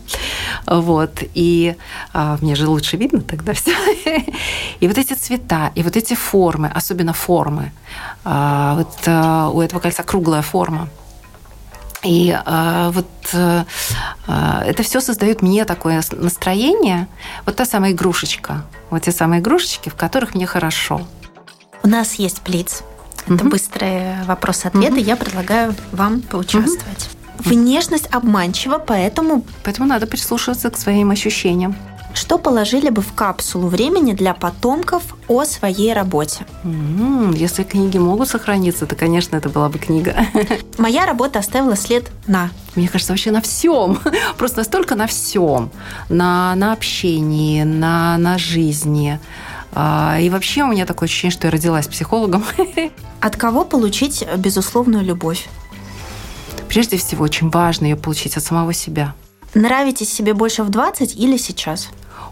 вот. 0.66 1.12
И 1.36 1.76
э, 2.14 2.38
мне 2.42 2.56
же 2.56 2.68
лучше 2.68 2.98
видно 2.98 3.22
тогда 3.22 3.54
все. 3.54 3.74
и 4.80 4.88
вот 4.88 4.98
эти 4.98 5.14
цвета, 5.14 5.72
и 5.76 5.84
вот 5.84 5.96
эти 5.96 6.16
формы, 6.16 6.72
особенно 6.74 7.14
формы, 7.14 7.72
вот 8.24 9.08
у 9.08 9.62
этого 9.62 9.80
кольца 9.80 10.04
круглая 10.04 10.42
форма, 10.42 10.90
и 12.04 12.38
э, 12.46 12.92
вот 12.94 13.08
э, 13.34 13.64
это 14.28 14.84
все 14.84 15.02
создает 15.02 15.42
мне 15.42 15.66
такое 15.66 16.02
настроение, 16.12 17.08
вот 17.46 17.56
та 17.56 17.66
самая 17.66 17.92
игрушечка, 17.92 18.64
вот 18.90 19.04
те 19.04 19.12
самые 19.12 19.42
игрушечки, 19.42 19.90
в 19.90 19.96
которых 19.96 20.36
мне 20.36 20.46
хорошо. 20.46 21.02
У 21.84 21.88
нас 21.88 22.16
есть 22.16 22.42
плиц. 22.42 22.84
Это 23.26 23.44
угу. 23.44 23.50
быстрые 23.50 24.24
вопросы-ответы. 24.26 24.96
Угу. 24.96 25.04
Я 25.04 25.16
предлагаю 25.16 25.76
вам 25.92 26.22
поучаствовать. 26.22 27.10
Угу. 27.40 27.50
Внешность 27.50 28.08
обманчива, 28.14 28.78
поэтому... 28.78 29.44
Поэтому 29.64 29.88
надо 29.88 30.08
прислушиваться 30.08 30.70
к 30.70 30.78
своим 30.78 31.12
ощущениям. 31.12 31.76
Что 32.18 32.40
положили 32.40 32.90
бы 32.90 33.04
в 33.04 33.14
капсулу 33.14 33.68
времени 33.68 34.12
для 34.12 34.34
потомков 34.34 35.04
о 35.28 35.46
своей 35.46 35.94
работе? 35.94 36.48
Если 37.36 37.62
книги 37.62 38.00
могут 38.00 38.28
сохраниться, 38.28 38.88
то, 38.88 38.96
конечно, 38.96 39.36
это 39.36 39.50
была 39.50 39.70
бы 39.70 39.78
книга. 39.78 40.16
Моя 40.80 41.06
работа 41.06 41.38
оставила 41.38 41.76
след 41.76 42.10
на... 42.26 42.50
Мне 42.74 42.88
кажется, 42.88 43.14
вообще 43.14 43.30
на 43.30 43.40
всем. 43.42 44.00
Просто 44.40 44.58
настолько 44.58 44.96
на 44.96 45.06
всем. 45.06 45.70
На, 46.10 46.56
на 46.56 46.74
общении, 46.74 47.62
на, 47.62 48.18
на 48.18 48.40
жизни. 48.40 49.20
А, 49.74 50.18
и 50.20 50.32
вообще 50.32 50.64
у 50.64 50.68
меня 50.68 50.88
такое 50.88 51.06
ощущение, 51.06 51.32
что 51.32 51.46
я 51.46 51.52
родилась 51.52 51.88
психологом. 51.88 52.44
От 53.22 53.36
кого 53.36 53.64
получить 53.64 54.26
безусловную 54.38 55.04
любовь? 55.04 55.48
Прежде 56.68 56.98
всего, 56.98 57.26
очень 57.26 57.52
важно 57.52 57.86
ее 57.86 57.96
получить 57.96 58.38
от 58.38 58.44
самого 58.44 58.74
себя. 58.74 59.14
Нравитесь 59.54 60.12
себе 60.12 60.34
больше 60.34 60.64
в 60.64 60.70
20 60.70 61.16
или 61.16 61.38
сейчас? 61.38 61.90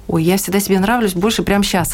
Ой, 0.08 0.24
я 0.24 0.38
всегда 0.38 0.60
себе 0.60 0.80
нравлюсь 0.80 1.14
больше 1.14 1.44
прямо 1.44 1.64
сейчас. 1.64 1.94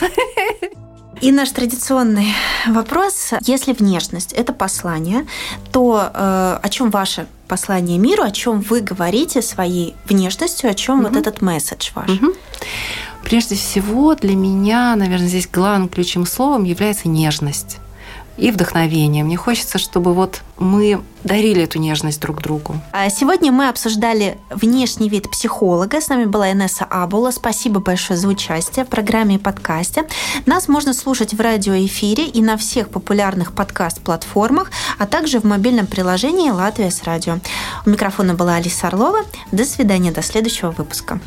И 1.22 1.32
наш 1.32 1.51
традиционный 1.51 2.34
вопрос. 2.68 3.32
Если 3.41 3.74
внешность– 3.74 4.34
это 4.34 4.53
послание, 4.53 5.28
то 5.72 6.09
э, 6.12 6.59
о 6.64 6.70
чем 6.70 6.89
ваше 6.89 7.28
послание 7.47 7.99
миру, 7.99 8.24
о 8.24 8.32
чем 8.32 8.62
вы 8.62 8.82
говорите 8.82 9.43
своей 9.43 9.95
внешностью, 10.05 10.72
о 10.72 10.74
чем 10.74 11.01
угу. 11.01 11.09
вот 11.09 11.18
этот 11.18 11.41
месседж 11.41 11.91
ваш? 11.93 12.09
Угу. 12.09 12.34
Прежде 13.24 13.53
всего, 13.55 14.16
для 14.16 14.36
меня, 14.36 14.95
наверное, 14.95 15.28
здесь 15.28 15.47
главным 15.47 15.89
ключевым 15.89 16.26
словом 16.26 16.64
является 16.64 17.07
нежность. 17.07 17.78
И 18.42 18.50
вдохновением. 18.50 19.28
Мне 19.28 19.38
хочется, 19.38 19.78
чтобы 19.78 20.14
вот 20.14 20.42
мы 20.58 21.02
дарили 21.24 21.62
эту 21.62 21.78
нежность 21.78 22.20
друг 22.20 22.42
другу. 22.42 22.76
А 22.92 23.08
сегодня 23.12 23.52
мы 23.52 23.70
обсуждали 23.70 24.39
внешний 24.50 25.10
вид 25.10 25.30
психолога. 25.30 26.02
С 26.02 26.10
нами 26.10 26.26
была 26.26 26.52
Инесса 26.52 26.86
Абула. 26.89 27.30
Спасибо 27.30 27.80
большое 27.80 28.18
за 28.18 28.28
участие 28.28 28.84
в 28.84 28.88
программе 28.88 29.36
и 29.36 29.38
подкасте. 29.38 30.08
Нас 30.48 30.68
можно 30.68 30.94
слушать 30.94 31.36
в 31.36 31.39
радиоэфире 31.39 32.26
и 32.26 32.42
на 32.42 32.58
всех 32.58 32.89
популярных 32.89 33.54
подкаст-платформах, 33.54 34.72
а 34.98 35.06
также 35.06 35.39
в 35.39 35.44
мобильном 35.44 35.86
приложении 35.86 36.50
«Латвия 36.50 36.89
с 36.89 37.04
радио». 37.04 37.38
У 37.86 37.92
микрофона 37.92 38.34
была 38.34 38.56
Алиса 38.56 38.88
Орлова. 38.88 39.20
До 39.52 39.66
свидания, 39.66 40.12
до 40.12 40.24
следующего 40.24 40.72
выпуска. 40.72 41.20